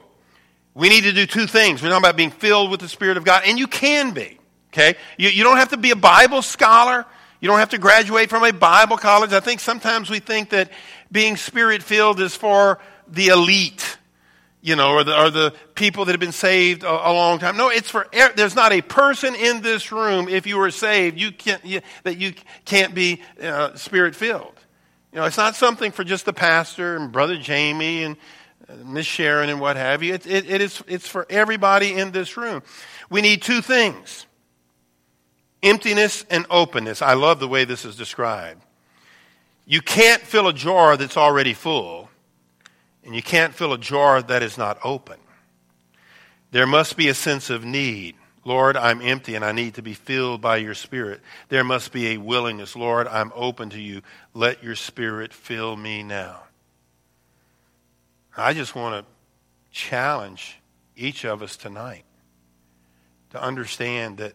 We 0.73 0.89
need 0.89 1.05
to 1.05 1.13
do 1.13 1.25
two 1.25 1.47
things. 1.47 1.81
We're 1.81 1.87
talking 1.87 2.03
about 2.03 2.17
being 2.17 2.29
filled 2.29 2.69
with 2.69 2.81
the 2.81 2.89
Spirit 2.89 3.15
of 3.15 3.23
God, 3.23 3.43
and 3.45 3.57
you 3.57 3.67
can 3.67 4.11
be. 4.11 4.37
Okay? 4.73 4.95
You, 5.17 5.29
you 5.29 5.45
don't 5.45 5.55
have 5.55 5.69
to 5.69 5.77
be 5.77 5.91
a 5.91 5.95
Bible 5.95 6.41
scholar. 6.41 7.05
You 7.39 7.47
don't 7.47 7.59
have 7.59 7.69
to 7.69 7.77
graduate 7.77 8.29
from 8.29 8.43
a 8.43 8.51
Bible 8.51 8.97
college. 8.97 9.31
I 9.31 9.39
think 9.39 9.59
sometimes 9.59 10.09
we 10.09 10.19
think 10.19 10.49
that 10.49 10.71
being 11.11 11.37
spirit 11.37 11.83
filled 11.83 12.19
is 12.19 12.35
for 12.35 12.79
the 13.07 13.27
elite, 13.27 13.97
you 14.61 14.75
know, 14.75 14.91
or 14.93 15.03
the, 15.03 15.19
or 15.19 15.29
the 15.29 15.53
people 15.75 16.05
that 16.05 16.11
have 16.11 16.19
been 16.19 16.31
saved 16.31 16.83
a, 16.83 16.89
a 16.89 17.13
long 17.13 17.39
time. 17.39 17.55
No, 17.55 17.69
it's 17.69 17.89
for, 17.89 18.07
there's 18.35 18.55
not 18.55 18.71
a 18.71 18.81
person 18.81 19.35
in 19.35 19.61
this 19.61 19.91
room, 19.91 20.27
if 20.27 20.47
you 20.47 20.57
were 20.57 20.71
saved, 20.71 21.19
you 21.19 21.31
can't, 21.31 21.63
you, 21.63 21.81
that 22.03 22.17
you 22.17 22.33
can't 22.65 22.93
be 22.93 23.21
uh, 23.41 23.75
spirit 23.75 24.15
filled. 24.15 24.53
You 25.13 25.19
know, 25.19 25.25
it's 25.25 25.37
not 25.37 25.55
something 25.55 25.91
for 25.91 26.03
just 26.03 26.25
the 26.25 26.33
pastor 26.33 26.95
and 26.95 27.11
Brother 27.11 27.37
Jamie 27.37 28.03
and 28.03 28.17
uh, 28.67 28.73
Miss 28.85 29.05
Sharon 29.05 29.49
and 29.49 29.61
what 29.61 29.77
have 29.77 30.03
you. 30.03 30.13
It, 30.13 30.27
it, 30.27 30.49
it 30.49 30.61
is, 30.61 30.83
it's 30.87 31.07
for 31.07 31.25
everybody 31.29 31.93
in 31.93 32.11
this 32.11 32.35
room. 32.37 32.61
We 33.09 33.21
need 33.21 33.41
two 33.41 33.61
things 33.61 34.26
emptiness 35.63 36.25
and 36.29 36.45
openness. 36.49 37.01
I 37.01 37.13
love 37.13 37.39
the 37.39 37.47
way 37.47 37.65
this 37.65 37.85
is 37.85 37.95
described. 37.95 38.61
You 39.65 39.81
can't 39.81 40.21
fill 40.21 40.47
a 40.47 40.53
jar 40.53 40.95
that's 40.95 41.17
already 41.17 41.53
full, 41.53 42.09
and 43.03 43.15
you 43.15 43.21
can't 43.21 43.53
fill 43.53 43.73
a 43.73 43.77
jar 43.77 44.21
that 44.21 44.43
is 44.43 44.57
not 44.57 44.79
open. 44.83 45.17
There 46.51 46.67
must 46.67 46.95
be 46.95 47.09
a 47.09 47.13
sense 47.13 47.49
of 47.49 47.65
need. 47.65 48.15
Lord, 48.45 48.77
I'm 48.77 49.01
empty 49.01 49.35
and 49.35 49.43
I 49.43 49.51
need 49.51 49.73
to 49.73 49.81
be 49.81 49.93
filled 49.93 50.39
by 50.39 50.57
your 50.57 50.73
Spirit. 50.73 51.19
There 51.49 51.65
must 51.65 51.91
be 51.91 52.13
a 52.13 52.17
willingness. 52.17 52.77
Lord, 52.77 53.05
I'm 53.07 53.33
open 53.35 53.69
to 53.71 53.81
you. 53.81 54.01
Let 54.33 54.63
your 54.63 54.75
Spirit 54.75 55.33
fill 55.33 55.75
me 55.75 56.01
now. 56.01 56.43
I 58.37 58.53
just 58.53 58.73
want 58.73 59.03
to 59.03 59.11
challenge 59.71 60.59
each 60.95 61.25
of 61.25 61.41
us 61.41 61.57
tonight 61.57 62.05
to 63.31 63.41
understand 63.41 64.19
that 64.19 64.33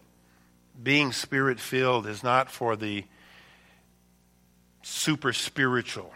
being 0.81 1.11
spirit 1.11 1.59
filled 1.59 2.07
is 2.07 2.23
not 2.23 2.49
for 2.49 2.75
the 2.75 3.03
super 4.81 5.33
spiritual, 5.33 6.13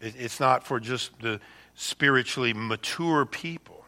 it's 0.00 0.40
not 0.40 0.66
for 0.66 0.80
just 0.80 1.18
the 1.20 1.40
spiritually 1.74 2.52
mature 2.52 3.24
people. 3.24 3.84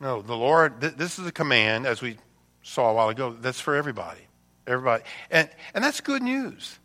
No, 0.00 0.22
the 0.22 0.36
Lord, 0.36 0.80
this 0.80 1.18
is 1.18 1.26
a 1.26 1.32
command, 1.32 1.86
as 1.86 2.00
we 2.00 2.16
saw 2.62 2.90
a 2.90 2.94
while 2.94 3.08
ago, 3.08 3.36
that's 3.40 3.60
for 3.60 3.74
everybody. 3.74 4.20
Everybody. 4.66 5.02
And, 5.30 5.48
and 5.74 5.82
that's 5.82 6.00
good 6.00 6.22
news. 6.22 6.78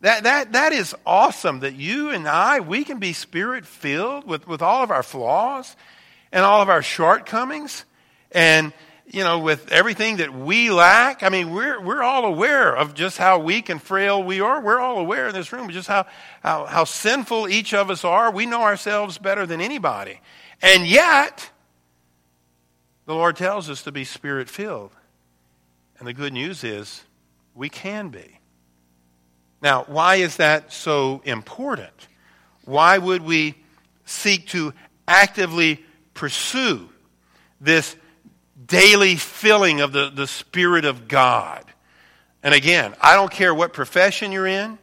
That, 0.00 0.22
that, 0.22 0.52
that 0.52 0.72
is 0.72 0.94
awesome 1.04 1.60
that 1.60 1.74
you 1.74 2.10
and 2.10 2.28
I, 2.28 2.60
we 2.60 2.84
can 2.84 3.00
be 3.00 3.12
spirit 3.12 3.66
filled 3.66 4.26
with, 4.26 4.46
with 4.46 4.62
all 4.62 4.84
of 4.84 4.90
our 4.90 5.02
flaws 5.02 5.74
and 6.30 6.44
all 6.44 6.62
of 6.62 6.68
our 6.68 6.82
shortcomings. 6.82 7.84
And 8.30 8.72
you 9.10 9.24
know, 9.24 9.38
with 9.38 9.72
everything 9.72 10.18
that 10.18 10.34
we 10.34 10.70
lack. 10.70 11.22
I 11.22 11.28
mean, 11.28 11.50
we're, 11.50 11.80
we're 11.80 12.02
all 12.02 12.24
aware 12.24 12.76
of 12.76 12.94
just 12.94 13.16
how 13.16 13.38
weak 13.38 13.68
and 13.68 13.80
frail 13.80 14.22
we 14.22 14.40
are. 14.40 14.60
We're 14.60 14.80
all 14.80 14.98
aware 14.98 15.28
in 15.28 15.34
this 15.34 15.52
room 15.52 15.70
just 15.70 15.88
how, 15.88 16.06
how, 16.42 16.66
how 16.66 16.84
sinful 16.84 17.48
each 17.48 17.72
of 17.72 17.90
us 17.90 18.04
are. 18.04 18.30
We 18.30 18.46
know 18.46 18.62
ourselves 18.62 19.16
better 19.18 19.46
than 19.46 19.60
anybody. 19.60 20.20
And 20.60 20.86
yet, 20.86 21.50
the 23.06 23.14
Lord 23.14 23.36
tells 23.36 23.70
us 23.70 23.82
to 23.84 23.92
be 23.92 24.04
spirit 24.04 24.48
filled. 24.48 24.92
And 25.98 26.06
the 26.06 26.12
good 26.12 26.32
news 26.32 26.62
is, 26.62 27.02
we 27.54 27.68
can 27.68 28.10
be. 28.10 28.38
Now, 29.62 29.84
why 29.84 30.16
is 30.16 30.36
that 30.36 30.72
so 30.72 31.22
important? 31.24 32.08
Why 32.64 32.98
would 32.98 33.22
we 33.22 33.54
seek 34.04 34.48
to 34.48 34.74
actively 35.06 35.84
pursue 36.14 36.88
this 37.60 37.96
daily 38.68 39.16
filling 39.16 39.80
of 39.80 39.92
the, 39.92 40.10
the 40.10 40.26
Spirit 40.26 40.84
of 40.84 41.08
God. 41.08 41.64
And 42.42 42.54
again, 42.54 42.94
I 43.00 43.14
don't 43.14 43.30
care 43.30 43.52
what 43.52 43.72
profession 43.72 44.30
you're 44.30 44.46
in, 44.46 44.78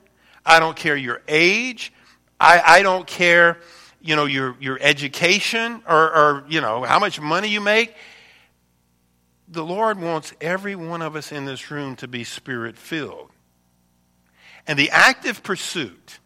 I 0.46 0.60
don't 0.60 0.76
care 0.76 0.98
your 0.98 1.22
age, 1.28 1.94
I, 2.40 2.62
I 2.66 2.82
don't 2.82 3.08
care, 3.08 3.60
you 4.02 4.16
know, 4.16 4.26
your, 4.26 4.58
your 4.60 4.78
education 4.82 5.82
or, 5.88 6.14
or, 6.16 6.46
you 6.50 6.62
know, 6.62 6.84
how 6.84 7.00
much 7.00 7.22
money 7.22 7.48
you 7.48 7.62
make. 7.62 7.96
The 9.48 9.64
Lord 9.64 10.00
wants 10.02 10.34
every 10.42 10.76
one 10.76 11.02
of 11.02 11.16
us 11.16 11.32
in 11.32 11.46
this 11.46 11.72
room 11.72 11.96
to 11.98 12.08
be 12.08 12.24
spirit 12.24 12.78
filled. 12.78 13.30
And 14.68 14.78
the 14.78 14.90
active 14.90 15.44
pursuit, 15.44 16.20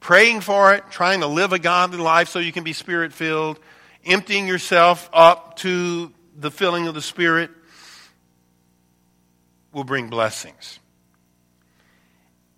praying 0.00 0.40
for 0.40 0.74
it, 0.74 0.84
trying 0.90 1.20
to 1.20 1.26
live 1.26 1.52
a 1.52 1.58
godly 1.58 1.98
life 1.98 2.28
so 2.28 2.38
you 2.38 2.52
can 2.52 2.64
be 2.64 2.72
spirit 2.72 3.12
filled, 3.12 3.60
emptying 4.04 4.46
yourself 4.46 5.10
up 5.12 5.56
to 5.56 6.12
the 6.38 6.50
filling 6.50 6.86
of 6.86 6.94
the 6.94 7.02
Spirit 7.02 7.50
will 9.72 9.84
bring 9.84 10.08
blessings. 10.08 10.78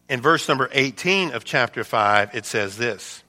In 0.08 0.20
verse 0.20 0.48
number 0.48 0.68
18 0.72 1.32
of 1.32 1.44
chapter 1.44 1.84
5, 1.84 2.34
it 2.34 2.46
says 2.46 2.76
this 2.76 3.22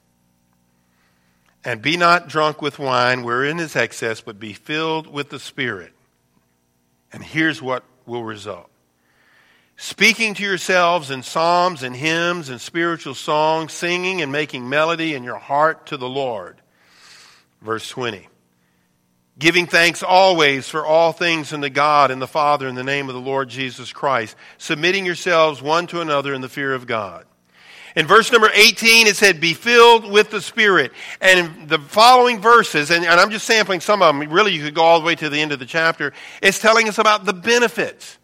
And 1.64 1.82
be 1.82 1.96
not 1.96 2.28
drunk 2.28 2.62
with 2.62 2.78
wine 2.78 3.22
wherein 3.22 3.60
is 3.60 3.76
excess, 3.76 4.20
but 4.20 4.40
be 4.40 4.52
filled 4.52 5.06
with 5.06 5.28
the 5.30 5.38
Spirit. 5.38 5.92
And 7.12 7.22
here's 7.22 7.60
what 7.60 7.84
will 8.06 8.24
result 8.24 8.68
speaking 9.76 10.34
to 10.34 10.42
yourselves 10.42 11.10
in 11.10 11.22
psalms 11.22 11.82
and 11.82 11.96
hymns 11.96 12.48
and 12.48 12.60
spiritual 12.60 13.14
songs, 13.14 13.72
singing 13.72 14.20
and 14.20 14.30
making 14.30 14.68
melody 14.68 15.14
in 15.14 15.24
your 15.24 15.38
heart 15.38 15.86
to 15.86 15.96
the 15.96 16.08
Lord. 16.08 16.60
Verse 17.62 17.88
20 17.88 18.29
giving 19.40 19.66
thanks 19.66 20.02
always 20.02 20.68
for 20.68 20.84
all 20.84 21.12
things 21.12 21.52
unto 21.52 21.70
God 21.70 22.10
and 22.10 22.20
the 22.20 22.28
Father 22.28 22.68
in 22.68 22.74
the 22.74 22.84
name 22.84 23.08
of 23.08 23.14
the 23.14 23.20
Lord 23.20 23.48
Jesus 23.48 23.90
Christ, 23.90 24.36
submitting 24.58 25.06
yourselves 25.06 25.62
one 25.62 25.86
to 25.88 26.02
another 26.02 26.34
in 26.34 26.42
the 26.42 26.48
fear 26.48 26.74
of 26.74 26.86
God. 26.86 27.24
In 27.96 28.06
verse 28.06 28.30
number 28.30 28.50
18, 28.54 29.06
it 29.06 29.16
said, 29.16 29.40
Be 29.40 29.54
filled 29.54 30.08
with 30.08 30.30
the 30.30 30.42
Spirit. 30.42 30.92
And 31.20 31.40
in 31.40 31.66
the 31.66 31.78
following 31.78 32.40
verses, 32.40 32.90
and, 32.90 33.04
and, 33.04 33.18
I'm 33.18 33.30
just 33.30 33.46
sampling 33.46 33.80
some 33.80 34.02
of 34.02 34.14
them, 34.14 34.30
really, 34.30 34.52
you 34.52 34.62
could 34.62 34.74
go 34.74 34.84
all 34.84 35.00
the 35.00 35.06
way 35.06 35.16
to 35.16 35.28
the 35.28 35.40
end 35.40 35.52
of 35.52 35.58
the 35.58 35.66
chapter, 35.66 36.12
it's 36.40 36.60
telling 36.60 36.88
us 36.88 36.98
about 36.98 37.24
the 37.24 37.32
benefits. 37.32 38.18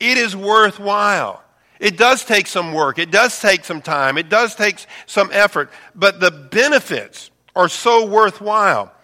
It 0.00 0.18
is 0.18 0.34
worthwhile. 0.34 1.44
It 1.78 1.98
does 1.98 2.24
take 2.24 2.46
some 2.46 2.72
work, 2.72 2.98
it 2.98 3.10
does 3.10 3.38
take 3.38 3.62
some 3.66 3.82
time, 3.82 4.16
it 4.16 4.30
does 4.30 4.54
take 4.54 4.86
some 5.04 5.28
effort, 5.30 5.70
but 5.94 6.20
the 6.20 6.30
benefits 6.30 7.30
are 7.54 7.68
so 7.68 8.06
worthwhile. 8.06 8.95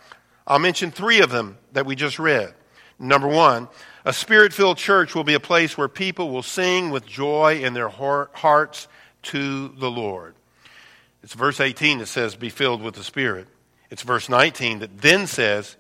I'll 0.47 0.59
mention 0.59 0.91
three 0.91 1.21
of 1.21 1.31
them 1.31 1.59
that 1.73 1.87
we 1.87 1.95
just 1.95 2.19
read. 2.19 2.55
Number 2.99 3.29
one, 3.29 3.69
a 4.05 4.13
spirit 4.13 4.53
filled 4.53 4.79
church 4.79 5.15
will 5.15 5.25
be 5.25 5.35
a 5.35 5.41
place 5.41 5.77
where 5.79 5.89
people 5.89 6.31
will 6.31 6.43
sing 6.43 6.91
with 6.91 7.07
joy 7.07 7.61
in 7.63 7.75
their 7.75 7.89
hearts 7.89 8.89
to 9.23 9.69
the 9.69 9.91
Lord. 9.91 10.35
It's 11.23 11.35
verse 11.35 11.61
18 11.61 11.99
that 11.99 12.07
says, 12.07 12.35
Be 12.35 12.49
filled 12.49 12.83
with 12.83 12.95
the 12.95 13.05
Spirit. 13.05 13.47
It's 13.91 14.03
verse 14.03 14.29
19 14.29 14.81
that 14.81 15.01
then 15.01 15.27
says, 15.27 15.77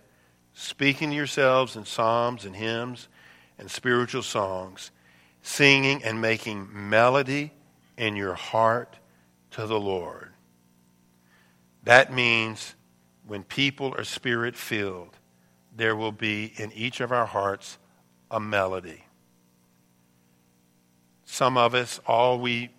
Speaking 0.55 1.11
to 1.11 1.17
yourselves 1.17 1.77
in 1.77 1.85
psalms 1.85 2.45
and 2.45 2.55
hymns 2.55 3.09
and 3.59 3.71
spiritual 3.71 4.23
songs, 4.23 4.91
singing 5.43 6.05
and 6.05 6.21
making 6.21 6.69
melody 6.73 7.53
in 7.97 8.17
your 8.17 8.35
heart 8.35 8.99
to 9.53 9.67
the 9.67 9.81
Lord. 9.81 10.31
That 11.85 12.13
means 12.13 12.75
when 13.27 13.45
people 13.45 13.95
are 13.97 14.05
spirit 14.05 14.57
filled, 14.57 15.17
there 15.75 15.97
will 15.97 16.13
be 16.13 16.53
in 16.57 16.73
each 16.73 17.01
of 17.01 17.13
our 17.13 17.27
hearts 17.27 17.79
a 18.31 18.41
melody. 18.41 19.05
Some 21.25 21.57
of 21.57 21.75
us, 21.75 22.01
all 22.07 22.39
we 22.39 22.71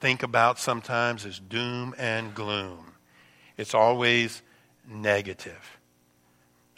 think 0.00 0.22
about 0.22 0.58
sometimes 0.58 1.24
is 1.24 1.38
doom 1.38 1.94
and 1.98 2.34
gloom. 2.34 2.92
It's 3.56 3.74
always 3.74 4.42
negative. 4.88 5.78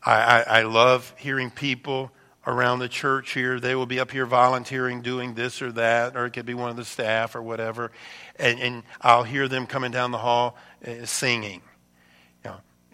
I, 0.05 0.13
I, 0.13 0.41
I, 0.41 0.63
love 0.63 1.15
hearing 1.17 1.51
people 1.51 2.11
around 2.47 2.79
the 2.79 2.89
church 2.89 3.33
here. 3.33 3.59
They 3.59 3.75
will 3.75 3.87
be 3.87 3.99
up 3.99 4.11
here 4.11 4.27
volunteering, 4.27 5.01
doing 5.01 5.35
this 5.35 5.63
or 5.63 5.73
that, 5.73 6.17
or 6.17 6.27
it 6.27 6.33
could 6.33 6.45
be 6.45 6.55
one 6.55 6.71
of 6.71 6.77
the 6.77 6.85
staff 6.85 7.35
or 7.35 7.43
whatever. 7.43 7.91
And, 8.37 8.61
and 8.61 8.83
I'll 9.01 9.23
hear 9.23 9.49
them 9.49 9.67
coming 9.67 9.91
down 9.91 10.11
the 10.11 10.19
hall 10.19 10.57
uh, 10.87 11.07
singing. 11.07 11.63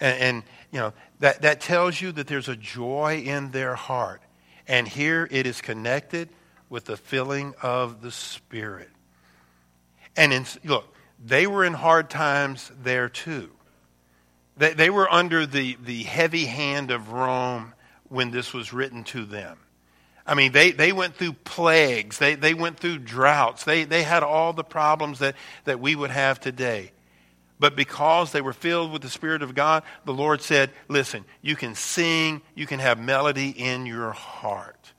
And, 0.00 0.18
and, 0.18 0.42
you 0.72 0.80
know, 0.80 0.92
that, 1.18 1.42
that 1.42 1.60
tells 1.60 2.00
you 2.00 2.12
that 2.12 2.26
there's 2.26 2.48
a 2.48 2.56
joy 2.56 3.22
in 3.24 3.50
their 3.50 3.74
heart. 3.74 4.22
And 4.66 4.88
here 4.88 5.28
it 5.30 5.46
is 5.46 5.60
connected 5.60 6.30
with 6.68 6.86
the 6.86 6.96
filling 6.96 7.54
of 7.62 8.02
the 8.02 8.10
Spirit. 8.10 8.88
And 10.16 10.32
in, 10.32 10.46
look, 10.64 10.94
they 11.22 11.46
were 11.46 11.64
in 11.64 11.74
hard 11.74 12.08
times 12.08 12.70
there 12.82 13.08
too. 13.08 13.50
They, 14.56 14.74
they 14.74 14.90
were 14.90 15.10
under 15.12 15.46
the, 15.46 15.76
the 15.82 16.02
heavy 16.04 16.46
hand 16.46 16.90
of 16.90 17.10
Rome 17.10 17.74
when 18.08 18.30
this 18.30 18.52
was 18.52 18.72
written 18.72 19.04
to 19.04 19.24
them. 19.24 19.58
I 20.26 20.34
mean, 20.34 20.52
they, 20.52 20.70
they 20.70 20.92
went 20.92 21.16
through 21.16 21.32
plagues, 21.32 22.18
they, 22.18 22.36
they 22.36 22.54
went 22.54 22.78
through 22.78 22.98
droughts, 22.98 23.64
they, 23.64 23.84
they 23.84 24.02
had 24.02 24.22
all 24.22 24.52
the 24.52 24.62
problems 24.62 25.18
that, 25.18 25.34
that 25.64 25.80
we 25.80 25.96
would 25.96 26.10
have 26.10 26.38
today. 26.38 26.92
But 27.60 27.76
because 27.76 28.32
they 28.32 28.40
were 28.40 28.54
filled 28.54 28.90
with 28.90 29.02
the 29.02 29.10
Spirit 29.10 29.42
of 29.42 29.54
God, 29.54 29.82
the 30.06 30.14
Lord 30.14 30.40
said, 30.40 30.70
Listen, 30.88 31.26
you 31.42 31.54
can 31.54 31.74
sing, 31.74 32.40
you 32.54 32.66
can 32.66 32.80
have 32.80 32.98
melody 32.98 33.50
in 33.50 33.84
your 33.84 34.12
heart 34.12 34.92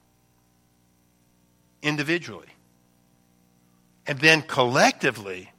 individually. 1.81 2.47
And 4.05 4.19
then 4.19 4.43
collectively, 4.43 5.51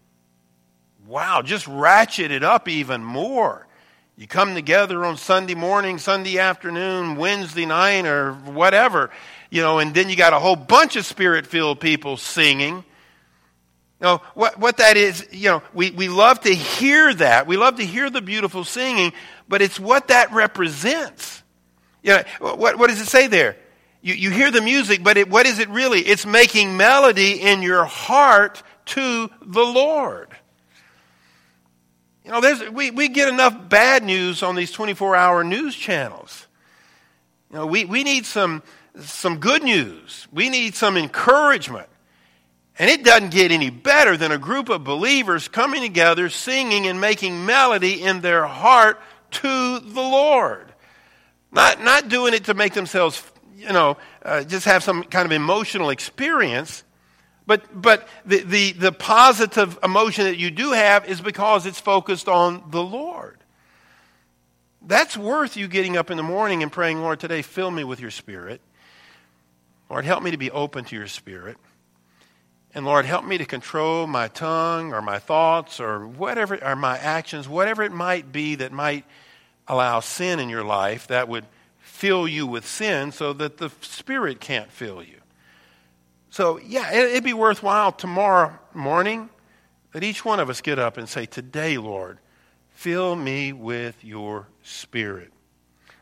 wow, 1.07 1.43
just 1.43 1.67
ratchet 1.67 2.31
it 2.31 2.45
up 2.45 2.69
even 2.69 3.03
more. 3.03 3.67
You 4.17 4.29
come 4.29 4.55
together 4.55 5.05
on 5.05 5.17
Sunday 5.17 5.57
morning, 5.57 5.99
Sunday 5.99 6.39
afternoon, 6.39 7.17
Wednesday 7.17 7.67
night, 7.67 8.07
or 8.07 8.35
whatever, 8.35 9.11
you 9.51 9.61
know, 9.61 9.81
and 9.81 9.93
then 9.93 10.09
you 10.09 10.15
got 10.15 10.33
a 10.33 10.39
whole 10.39 10.55
bunch 10.55 10.95
of 10.95 11.05
spirit 11.05 11.47
filled 11.47 11.81
people 11.81 12.17
singing. 12.17 12.85
Know, 14.03 14.21
what, 14.35 14.59
what 14.59 14.79
that 14.79 14.97
is, 14.97 15.29
you 15.31 15.49
know, 15.49 15.63
we, 15.73 15.93
we 15.93 16.09
love 16.09 16.41
to 16.41 16.53
hear 16.53 17.15
that. 17.15 17.47
We 17.47 17.57
love 17.57 17.77
to 17.77 17.87
hear 17.87 18.11
the 18.11 18.21
beautiful 18.21 18.65
singing, 18.65 19.13
but 19.49 19.63
it's 19.63 19.79
what 19.79 20.09
that 20.09 20.33
represents. 20.33 21.45
You 22.03 22.17
know, 22.17 22.23
what, 22.57 22.81
what 22.81 22.91
does 22.91 23.01
it 23.01 23.07
say 23.07 23.29
there? 23.29 23.57
You, 24.01 24.15
you 24.15 24.31
hear 24.31 24.51
the 24.51 24.61
music, 24.61 25.05
but 25.05 25.17
it, 25.17 25.31
what 25.31 25.47
is 25.47 25.61
it 25.61 25.69
really? 25.69 26.01
It's 26.01 26.27
making 26.27 26.77
melody 26.77 27.41
in 27.41 27.63
your 27.63 27.85
heart 27.85 28.65
to 28.87 29.31
the 29.41 29.63
Lord. 29.63 30.31
You 32.25 32.33
know, 32.33 32.41
there's, 32.41 32.71
we, 32.71 32.91
we 32.91 33.09
get 33.09 33.29
enough 33.29 33.69
bad 33.69 34.03
news 34.03 34.43
on 34.43 34.57
these 34.57 34.73
24 34.73 35.15
hour 35.15 35.45
news 35.45 35.77
channels. 35.77 36.49
You 37.53 37.59
know, 37.59 37.67
we, 37.67 37.85
we 37.85 38.03
need 38.03 38.27
some, 38.27 38.65
some 38.99 39.39
good 39.39 39.63
news. 39.63 40.27
We 40.33 40.49
need 40.49 40.75
some 40.75 40.97
encouragement. 40.97 41.87
And 42.79 42.89
it 42.89 43.05
doesn't 43.05 43.31
get 43.31 43.53
any 43.53 43.71
better 43.71 44.17
than 44.17 44.33
a 44.33 44.39
group 44.39 44.69
of 44.69 44.83
believers 44.83 45.47
coming 45.49 45.83
together, 45.83 46.29
singing 46.31 46.87
and 46.87 47.01
making 47.01 47.45
melody 47.45 48.03
in 48.03 48.21
their 48.23 48.47
heart 48.47 48.99
to 49.33 49.79
the 49.79 50.01
Lord. 50.01 50.73
Not, 51.51 51.83
not 51.83 52.09
doing 52.09 52.33
it 52.33 52.45
to 52.45 52.55
make 52.55 52.73
themselves, 52.73 53.23
you 53.57 53.73
know, 53.73 53.99
uh, 54.25 54.45
just 54.45 54.65
have 54.65 54.83
some 54.83 55.05
kind 55.05 55.27
of 55.27 55.33
emotional 55.33 55.91
experience, 55.91 56.83
but, 57.47 57.63
but 57.81 58.09
the, 58.25 58.39
the, 58.39 58.73
the 58.73 58.93
positive 58.93 59.79
emotion 59.83 60.25
that 60.25 60.39
you 60.39 60.51
do 60.51 60.73
have 60.73 61.07
is 61.07 61.21
because 61.21 61.67
it's 61.67 61.81
focused 61.81 62.29
on 62.29 62.63
the 62.71 62.83
Lord. 62.83 63.39
That's 64.81 65.17
worth 65.17 65.57
you 65.57 65.69
getting 65.69 65.97
up 65.97 66.11
in 66.11 66.17
the 66.17 66.23
morning 66.23 66.63
and 66.63 66.73
praying, 66.73 67.01
Lord, 67.01 67.21
today 67.21 67.43
fill 67.43 67.71
me 67.71 67.85
with 67.85 68.01
your 68.01 68.11
spirit. 68.11 68.61
Lord, 69.91 70.05
help 70.05 70.23
me 70.23 70.31
to 70.31 70.39
be 70.39 70.51
open 70.51 70.85
to 70.87 70.97
your 70.97 71.07
spirit. 71.07 71.59
And 72.75 72.87
Lord, 72.87 73.05
help 73.05 73.25
me 73.25 73.37
to 73.39 73.45
control 73.45 74.07
my 74.07 74.29
tongue 74.29 74.95
or 74.95 75.03
my 75.03 75.19
thoughts 75.19 75.79
or 75.79 76.07
whatever, 76.07 76.63
or 76.65 76.75
my 76.75 76.97
actions, 76.97 77.49
whatever 77.49 77.83
it 77.83 77.93
might 77.93 78.33
be 78.33 78.55
that 78.57 78.73
might 78.73 79.05
allow 79.69 80.01
sin 80.01 80.41
in 80.41 80.49
your 80.49 80.65
life 80.65 81.07
that 81.09 81.29
would 81.29 81.45
fill 81.81 82.27
you 82.27 82.47
with 82.47 82.67
sin 82.67 83.13
so 83.13 83.33
that 83.35 83.59
the 83.59 83.71
Spirit 83.83 84.41
can't 84.41 84.71
fill 84.71 85.03
you. 85.03 85.19
So, 86.31 86.59
yeah, 86.59 86.93
it'd 86.93 87.25
be 87.25 87.35
worthwhile 87.35 87.93
tomorrow 87.93 88.59
morning 88.73 89.29
that 89.93 90.03
each 90.03 90.25
one 90.25 90.41
of 90.41 90.49
us 90.49 90.63
get 90.63 90.79
up 90.79 90.97
and 90.97 91.07
say, 91.07 91.27
Today, 91.27 91.77
Lord, 91.77 92.19
fill 92.71 93.15
me 93.15 93.53
with 93.53 94.03
your 94.03 94.49
Spirit. 94.63 95.31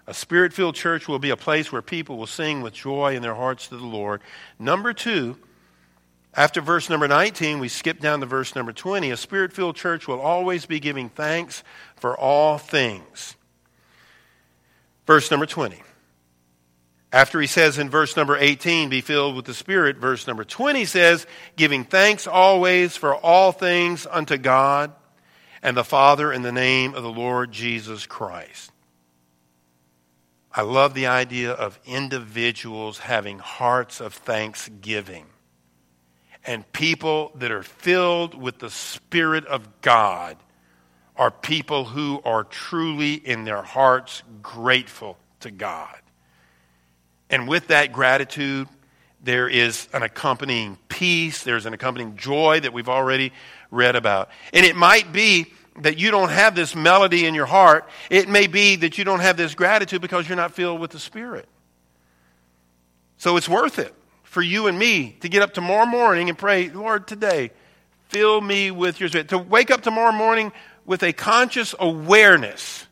A 0.06 0.14
spirit 0.14 0.52
filled 0.52 0.74
church 0.74 1.06
will 1.06 1.18
be 1.18 1.30
a 1.30 1.37
place 1.37 1.70
where 1.70 1.83
people 1.83 2.16
will 2.16 2.26
sing 2.26 2.62
with 2.62 2.74
joy 2.74 3.14
in 3.14 3.22
their 3.22 3.35
hearts 3.35 3.68
to 3.68 3.76
the 3.76 3.85
Lord. 3.85 4.20
Number 4.59 4.92
two, 4.92 5.37
after 6.34 6.60
verse 6.60 6.88
number 6.88 7.08
19, 7.08 7.58
we 7.58 7.68
skip 7.68 7.98
down 7.98 8.20
to 8.20 8.26
verse 8.26 8.54
number 8.54 8.72
20. 8.72 9.10
A 9.10 9.16
spirit 9.16 9.52
filled 9.52 9.76
church 9.76 10.06
will 10.06 10.20
always 10.20 10.64
be 10.64 10.78
giving 10.78 11.08
thanks 11.08 11.64
for 11.96 12.16
all 12.16 12.56
things. 12.56 13.34
Verse 15.06 15.30
number 15.30 15.46
20. 15.46 15.82
After 17.12 17.40
he 17.40 17.48
says 17.48 17.78
in 17.78 17.90
verse 17.90 18.16
number 18.16 18.36
18, 18.36 18.88
be 18.88 19.00
filled 19.00 19.34
with 19.34 19.44
the 19.44 19.54
Spirit, 19.54 19.96
verse 19.96 20.28
number 20.28 20.44
20 20.44 20.84
says, 20.84 21.26
giving 21.56 21.82
thanks 21.82 22.28
always 22.28 22.96
for 22.96 23.16
all 23.16 23.50
things 23.50 24.06
unto 24.08 24.36
God 24.36 24.92
and 25.60 25.76
the 25.76 25.82
Father 25.82 26.32
in 26.32 26.42
the 26.42 26.52
name 26.52 26.94
of 26.94 27.02
the 27.02 27.10
Lord 27.10 27.50
Jesus 27.50 28.06
Christ. 28.06 28.70
I 30.52 30.62
love 30.62 30.94
the 30.94 31.08
idea 31.08 31.50
of 31.50 31.80
individuals 31.84 32.98
having 32.98 33.40
hearts 33.40 34.00
of 34.00 34.14
thanksgiving 34.14 35.26
and 36.44 36.70
people 36.72 37.33
that 37.37 37.50
are 37.50 37.62
filled 37.62 38.35
with 38.35 38.59
the 38.59 38.70
Spirit 38.70 39.46
of 39.46 39.81
God 39.83 40.37
are 41.16 41.31
people 41.31 41.85
who 41.85 42.20
are 42.24 42.44
truly 42.44 43.14
in 43.14 43.44
their 43.44 43.62
hearts 43.62 44.22
grateful 44.42 45.18
to 45.40 45.50
God. 45.50 45.96
And 47.29 47.46
with 47.46 47.68
that 47.68 47.92
gratitude, 47.92 48.68
there 49.22 49.48
is 49.48 49.87
an 49.92 50.03
accompanying 50.03 50.79
peace, 50.88 51.44
there's 51.44 51.66
an 51.66 51.74
accompanying 51.74 52.16
joy 52.16 52.61
that 52.61 52.72
we've 52.72 52.88
already 52.88 53.33
read 53.70 53.96
about. 53.96 54.31
And 54.55 54.64
it 54.64 54.76
might 54.76 55.12
be 55.12 55.53
that 55.83 55.98
you 55.98 56.11
don't 56.11 56.31
have 56.31 56.55
this 56.55 56.74
melody 56.74 57.26
in 57.26 57.35
your 57.35 57.46
heart. 57.46 57.88
It 58.09 58.29
may 58.29 58.46
be 58.46 58.76
that 58.76 58.98
you 58.98 59.05
don't 59.05 59.20
have 59.20 59.37
this 59.37 59.55
gratitude 59.55 60.00
because 60.00 60.29
you're 60.29 60.37
not 60.37 60.55
filled 60.55 60.81
with 60.81 60.90
the 60.90 60.98
Spirit. 60.98 61.46
So 63.18 63.37
it's 63.37 63.48
worth 63.48 63.79
it 63.79 63.94
for 64.30 64.42
you 64.42 64.68
and 64.68 64.78
me 64.78 65.16
to 65.22 65.28
get 65.28 65.42
up 65.42 65.52
tomorrow 65.52 65.86
morning 65.86 66.28
and 66.28 66.38
pray, 66.38 66.70
Lord, 66.70 67.08
today, 67.08 67.50
fill 68.10 68.40
me 68.40 68.70
with 68.70 69.00
your 69.00 69.08
Spirit. 69.08 69.30
To 69.30 69.38
wake 69.38 69.72
up 69.72 69.80
tomorrow 69.80 70.12
morning 70.12 70.52
with 70.86 71.02
a 71.02 71.12
conscious 71.12 71.74
awareness 71.80 72.86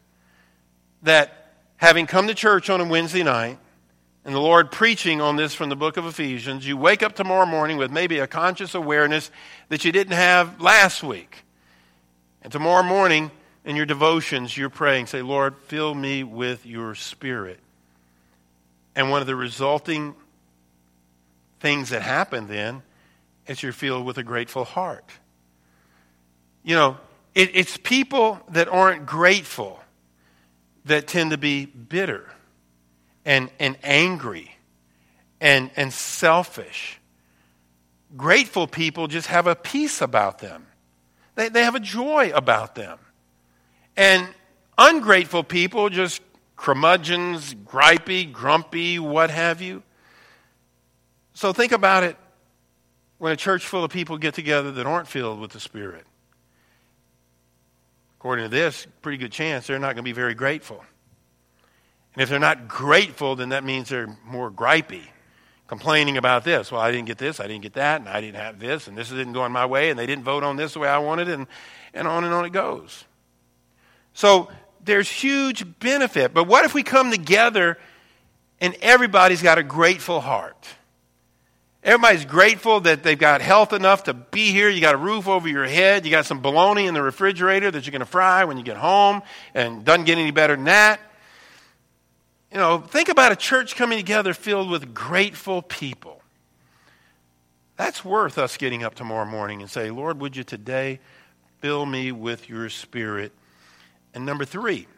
that 1.04 1.54
having 1.76 2.08
come 2.08 2.26
to 2.26 2.34
church 2.34 2.68
on 2.68 2.80
a 2.80 2.84
Wednesday 2.84 3.22
night, 3.22 3.56
and 4.24 4.34
the 4.34 4.40
Lord 4.40 4.72
preaching 4.72 5.20
on 5.20 5.36
this 5.36 5.54
from 5.54 5.68
the 5.68 5.76
book 5.76 5.96
of 5.96 6.06
Ephesians, 6.06 6.66
you 6.66 6.76
wake 6.76 7.04
up 7.04 7.14
tomorrow 7.14 7.46
morning 7.46 7.76
with 7.76 7.92
maybe 7.92 8.18
a 8.18 8.26
conscious 8.26 8.74
awareness 8.74 9.30
that 9.68 9.84
you 9.84 9.92
didn't 9.92 10.14
have 10.14 10.60
last 10.60 11.04
week. 11.04 11.44
And 12.42 12.52
tomorrow 12.52 12.82
morning, 12.82 13.30
in 13.64 13.76
your 13.76 13.86
devotions, 13.86 14.56
you're 14.56 14.70
praying, 14.70 15.06
say, 15.06 15.22
Lord, 15.22 15.54
fill 15.68 15.94
me 15.94 16.24
with 16.24 16.66
your 16.66 16.96
spirit. 16.96 17.60
And 18.96 19.08
one 19.08 19.20
of 19.20 19.28
the 19.28 19.36
resulting 19.36 20.16
things 21.60 21.90
that 21.90 22.02
happen 22.02 22.46
then 22.46 22.82
is 23.46 23.62
you're 23.62 23.72
filled 23.72 24.04
with 24.04 24.18
a 24.18 24.22
grateful 24.22 24.64
heart. 24.64 25.10
You 26.62 26.74
know, 26.74 26.96
it, 27.34 27.50
it's 27.54 27.76
people 27.76 28.40
that 28.50 28.68
aren't 28.68 29.06
grateful 29.06 29.80
that 30.84 31.06
tend 31.06 31.30
to 31.30 31.38
be 31.38 31.66
bitter 31.66 32.28
and, 33.24 33.50
and 33.58 33.76
angry 33.82 34.56
and, 35.40 35.70
and 35.76 35.92
selfish. 35.92 37.00
Grateful 38.16 38.66
people 38.66 39.06
just 39.06 39.28
have 39.28 39.46
a 39.46 39.54
peace 39.54 40.00
about 40.00 40.38
them, 40.38 40.66
they, 41.34 41.48
they 41.48 41.64
have 41.64 41.74
a 41.74 41.80
joy 41.80 42.30
about 42.34 42.74
them. 42.74 42.98
And 43.96 44.28
ungrateful 44.76 45.42
people 45.42 45.88
just 45.90 46.22
curmudgeons, 46.56 47.54
gripey, 47.54 48.30
grumpy, 48.30 48.98
what 48.98 49.30
have 49.30 49.60
you. 49.60 49.82
So 51.38 51.52
think 51.52 51.70
about 51.70 52.02
it 52.02 52.16
when 53.18 53.30
a 53.30 53.36
church 53.36 53.64
full 53.64 53.84
of 53.84 53.92
people 53.92 54.18
get 54.18 54.34
together 54.34 54.72
that 54.72 54.86
aren't 54.86 55.06
filled 55.06 55.38
with 55.38 55.52
the 55.52 55.60
Spirit. 55.60 56.04
According 58.18 58.46
to 58.46 58.48
this, 58.48 58.88
pretty 59.02 59.18
good 59.18 59.30
chance 59.30 59.68
they're 59.68 59.78
not 59.78 59.94
going 59.94 59.98
to 59.98 60.02
be 60.02 60.10
very 60.10 60.34
grateful. 60.34 60.84
And 62.14 62.24
if 62.24 62.28
they're 62.28 62.40
not 62.40 62.66
grateful, 62.66 63.36
then 63.36 63.50
that 63.50 63.62
means 63.62 63.88
they're 63.88 64.18
more 64.24 64.50
gripey, 64.50 65.02
complaining 65.68 66.16
about 66.16 66.42
this. 66.42 66.72
Well, 66.72 66.80
I 66.80 66.90
didn't 66.90 67.06
get 67.06 67.18
this, 67.18 67.38
I 67.38 67.46
didn't 67.46 67.62
get 67.62 67.74
that, 67.74 68.00
and 68.00 68.08
I 68.08 68.20
didn't 68.20 68.40
have 68.40 68.58
this, 68.58 68.88
and 68.88 68.98
this 68.98 69.08
didn't 69.08 69.32
go 69.32 69.42
on 69.42 69.52
my 69.52 69.64
way, 69.64 69.90
and 69.90 69.98
they 69.98 70.06
didn't 70.06 70.24
vote 70.24 70.42
on 70.42 70.56
this 70.56 70.72
the 70.72 70.80
way 70.80 70.88
I 70.88 70.98
wanted, 70.98 71.28
and, 71.28 71.46
and 71.94 72.08
on 72.08 72.24
and 72.24 72.34
on 72.34 72.46
it 72.46 72.50
goes. 72.50 73.04
So 74.12 74.50
there's 74.82 75.08
huge 75.08 75.78
benefit. 75.78 76.34
But 76.34 76.48
what 76.48 76.64
if 76.64 76.74
we 76.74 76.82
come 76.82 77.12
together 77.12 77.78
and 78.60 78.74
everybody's 78.82 79.40
got 79.40 79.58
a 79.58 79.62
grateful 79.62 80.20
heart? 80.20 80.66
Everybody's 81.82 82.24
grateful 82.24 82.80
that 82.80 83.02
they've 83.02 83.18
got 83.18 83.40
health 83.40 83.72
enough 83.72 84.04
to 84.04 84.14
be 84.14 84.50
here. 84.50 84.68
You 84.68 84.80
got 84.80 84.94
a 84.94 84.98
roof 84.98 85.28
over 85.28 85.48
your 85.48 85.66
head. 85.66 86.04
You 86.04 86.10
got 86.10 86.26
some 86.26 86.40
bologna 86.40 86.86
in 86.86 86.94
the 86.94 87.02
refrigerator 87.02 87.70
that 87.70 87.86
you're 87.86 87.92
going 87.92 88.00
to 88.00 88.06
fry 88.06 88.44
when 88.44 88.58
you 88.58 88.64
get 88.64 88.76
home, 88.76 89.22
and 89.54 89.84
doesn't 89.84 90.04
get 90.04 90.18
any 90.18 90.32
better 90.32 90.56
than 90.56 90.64
that. 90.64 91.00
You 92.50 92.58
know, 92.58 92.78
think 92.78 93.08
about 93.08 93.30
a 93.30 93.36
church 93.36 93.76
coming 93.76 93.98
together 93.98 94.34
filled 94.34 94.70
with 94.70 94.92
grateful 94.92 95.62
people. 95.62 96.20
That's 97.76 98.04
worth 98.04 98.38
us 98.38 98.56
getting 98.56 98.82
up 98.82 98.96
tomorrow 98.96 99.26
morning 99.26 99.60
and 99.60 99.70
say, 99.70 99.90
Lord, 99.90 100.20
would 100.20 100.36
you 100.36 100.42
today 100.42 100.98
fill 101.60 101.86
me 101.86 102.10
with 102.10 102.48
your 102.48 102.68
spirit? 102.70 103.32
And 104.14 104.26
number 104.26 104.44
three, 104.44 104.88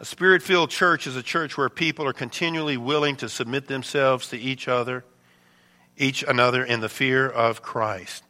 a 0.00 0.04
spirit 0.04 0.42
filled 0.42 0.70
church 0.70 1.06
is 1.06 1.16
a 1.16 1.22
church 1.22 1.58
where 1.58 1.68
people 1.68 2.06
are 2.06 2.12
continually 2.12 2.76
willing 2.76 3.16
to 3.16 3.28
submit 3.28 3.66
themselves 3.66 4.28
to 4.28 4.38
each 4.38 4.68
other, 4.68 5.04
each 5.98 6.22
another 6.22 6.64
in 6.64 6.80
the 6.80 6.88
fear 6.88 7.28
of 7.28 7.60
Christ. 7.62 8.24